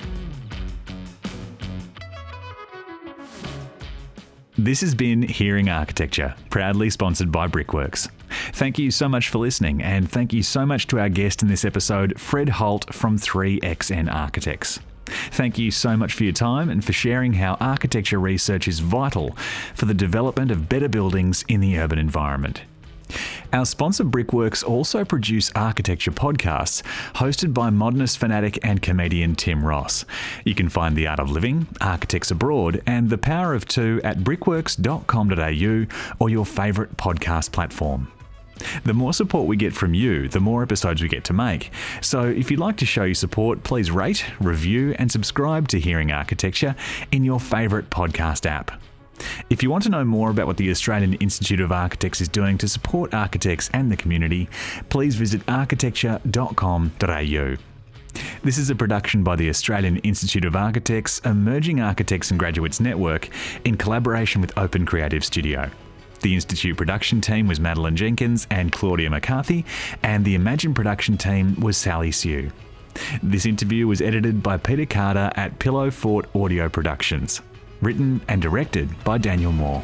This 4.57 4.81
has 4.81 4.93
been 4.93 5.21
Hearing 5.21 5.69
Architecture, 5.69 6.35
proudly 6.49 6.89
sponsored 6.89 7.31
by 7.31 7.47
Brickworks. 7.47 8.09
Thank 8.51 8.77
you 8.77 8.91
so 8.91 9.07
much 9.07 9.29
for 9.29 9.37
listening, 9.37 9.81
and 9.81 10.11
thank 10.11 10.33
you 10.33 10.43
so 10.43 10.65
much 10.65 10.87
to 10.87 10.99
our 10.99 11.07
guest 11.07 11.41
in 11.41 11.47
this 11.47 11.63
episode, 11.63 12.19
Fred 12.19 12.49
Holt 12.49 12.93
from 12.93 13.17
3XN 13.17 14.13
Architects. 14.13 14.81
Thank 15.05 15.57
you 15.57 15.71
so 15.71 15.95
much 15.95 16.13
for 16.13 16.25
your 16.25 16.33
time 16.33 16.69
and 16.69 16.83
for 16.83 16.91
sharing 16.91 17.33
how 17.33 17.53
architecture 17.61 18.19
research 18.19 18.67
is 18.67 18.79
vital 18.79 19.35
for 19.73 19.85
the 19.85 19.93
development 19.93 20.51
of 20.51 20.67
better 20.67 20.89
buildings 20.89 21.45
in 21.47 21.61
the 21.61 21.79
urban 21.79 21.97
environment. 21.97 22.63
Our 23.51 23.65
sponsor 23.65 24.03
Brickworks 24.03 24.63
also 24.63 25.03
produce 25.03 25.51
architecture 25.55 26.11
podcasts 26.11 26.83
hosted 27.15 27.53
by 27.53 27.69
modernist 27.69 28.17
fanatic 28.17 28.59
and 28.63 28.81
comedian 28.81 29.35
Tim 29.35 29.65
Ross. 29.65 30.05
You 30.45 30.55
can 30.55 30.69
find 30.69 30.95
The 30.95 31.07
Art 31.07 31.19
of 31.19 31.31
Living, 31.31 31.67
Architects 31.81 32.31
Abroad, 32.31 32.81
and 32.85 33.09
The 33.09 33.17
Power 33.17 33.53
of 33.53 33.67
Two 33.67 33.99
at 34.03 34.23
brickworks.com.au 34.23 35.85
or 36.19 36.29
your 36.29 36.45
favourite 36.45 36.97
podcast 36.97 37.51
platform. 37.51 38.11
The 38.83 38.93
more 38.93 39.13
support 39.13 39.47
we 39.47 39.55
get 39.57 39.73
from 39.73 39.93
you, 39.93 40.27
the 40.27 40.39
more 40.39 40.61
episodes 40.63 41.01
we 41.01 41.07
get 41.07 41.23
to 41.25 41.33
make. 41.33 41.71
So 42.01 42.23
if 42.23 42.51
you'd 42.51 42.59
like 42.59 42.77
to 42.77 42.85
show 42.85 43.03
your 43.03 43.15
support, 43.15 43.63
please 43.63 43.89
rate, 43.89 44.25
review, 44.39 44.95
and 44.99 45.11
subscribe 45.11 45.69
to 45.69 45.79
Hearing 45.79 46.11
Architecture 46.11 46.75
in 47.11 47.23
your 47.23 47.39
favourite 47.39 47.89
podcast 47.89 48.45
app. 48.45 48.71
If 49.49 49.63
you 49.63 49.69
want 49.69 49.83
to 49.83 49.89
know 49.89 50.03
more 50.03 50.29
about 50.29 50.47
what 50.47 50.57
the 50.57 50.69
Australian 50.69 51.15
Institute 51.15 51.59
of 51.59 51.71
Architects 51.71 52.21
is 52.21 52.27
doing 52.27 52.57
to 52.59 52.67
support 52.67 53.13
architects 53.13 53.69
and 53.73 53.91
the 53.91 53.97
community, 53.97 54.49
please 54.89 55.15
visit 55.15 55.41
architecture.com.au. 55.47 57.55
This 58.43 58.57
is 58.57 58.69
a 58.69 58.75
production 58.75 59.23
by 59.23 59.35
the 59.35 59.49
Australian 59.49 59.97
Institute 59.97 60.45
of 60.45 60.55
Architects, 60.55 61.19
Emerging 61.19 61.79
Architects 61.79 62.31
and 62.31 62.39
Graduates 62.39 62.79
Network, 62.79 63.29
in 63.65 63.77
collaboration 63.77 64.41
with 64.41 64.57
Open 64.57 64.85
Creative 64.85 65.23
Studio. 65.23 65.69
The 66.21 66.33
Institute 66.33 66.75
production 66.75 67.21
team 67.21 67.47
was 67.47 67.59
Madeline 67.59 67.95
Jenkins 67.95 68.47
and 68.49 68.71
Claudia 68.71 69.09
McCarthy, 69.09 69.65
and 70.03 70.25
the 70.25 70.35
EmAGN 70.35 70.75
production 70.75 71.17
team 71.17 71.55
was 71.59 71.77
Sally 71.77 72.11
Sue. 72.11 72.51
This 73.23 73.45
interview 73.45 73.87
was 73.87 74.01
edited 74.01 74.43
by 74.43 74.57
Peter 74.57 74.85
Carter 74.85 75.31
at 75.35 75.59
Pillow 75.59 75.91
Fort 75.91 76.27
Audio 76.35 76.67
Productions. 76.67 77.41
Written 77.81 78.21
and 78.27 78.41
directed 78.41 78.89
by 79.03 79.17
Daniel 79.17 79.51
Moore. 79.51 79.83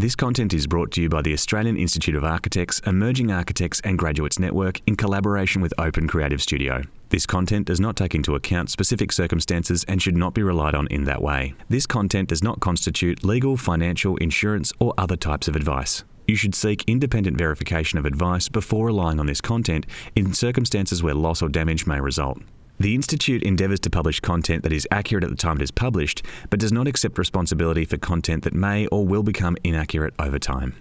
This 0.00 0.16
content 0.16 0.54
is 0.54 0.66
brought 0.66 0.92
to 0.92 1.02
you 1.02 1.10
by 1.10 1.20
the 1.20 1.34
Australian 1.34 1.76
Institute 1.76 2.14
of 2.14 2.24
Architects, 2.24 2.80
Emerging 2.86 3.30
Architects 3.30 3.82
and 3.84 3.98
Graduates 3.98 4.38
Network 4.38 4.80
in 4.86 4.96
collaboration 4.96 5.60
with 5.60 5.74
Open 5.76 6.08
Creative 6.08 6.40
Studio. 6.40 6.82
This 7.10 7.26
content 7.26 7.66
does 7.66 7.80
not 7.80 7.96
take 7.96 8.14
into 8.14 8.34
account 8.34 8.70
specific 8.70 9.12
circumstances 9.12 9.84
and 9.84 10.00
should 10.00 10.16
not 10.16 10.32
be 10.32 10.42
relied 10.42 10.74
on 10.74 10.86
in 10.86 11.04
that 11.04 11.20
way. 11.20 11.54
This 11.68 11.84
content 11.86 12.30
does 12.30 12.42
not 12.42 12.60
constitute 12.60 13.22
legal, 13.22 13.58
financial, 13.58 14.16
insurance, 14.16 14.72
or 14.80 14.94
other 14.96 15.16
types 15.16 15.48
of 15.48 15.54
advice. 15.54 16.02
You 16.26 16.34
should 16.34 16.54
seek 16.54 16.82
independent 16.86 17.36
verification 17.36 17.98
of 17.98 18.06
advice 18.06 18.48
before 18.48 18.86
relying 18.86 19.20
on 19.20 19.26
this 19.26 19.42
content 19.42 19.84
in 20.16 20.32
circumstances 20.32 21.02
where 21.02 21.12
loss 21.12 21.42
or 21.42 21.50
damage 21.50 21.86
may 21.86 22.00
result. 22.00 22.38
The 22.80 22.94
Institute 22.94 23.42
endeavours 23.42 23.80
to 23.80 23.90
publish 23.90 24.20
content 24.20 24.62
that 24.62 24.72
is 24.72 24.88
accurate 24.90 25.22
at 25.22 25.28
the 25.28 25.36
time 25.36 25.56
it 25.58 25.62
is 25.62 25.70
published, 25.70 26.22
but 26.48 26.58
does 26.58 26.72
not 26.72 26.88
accept 26.88 27.18
responsibility 27.18 27.84
for 27.84 27.98
content 27.98 28.42
that 28.44 28.54
may 28.54 28.86
or 28.86 29.06
will 29.06 29.22
become 29.22 29.58
inaccurate 29.62 30.14
over 30.18 30.38
time. 30.38 30.74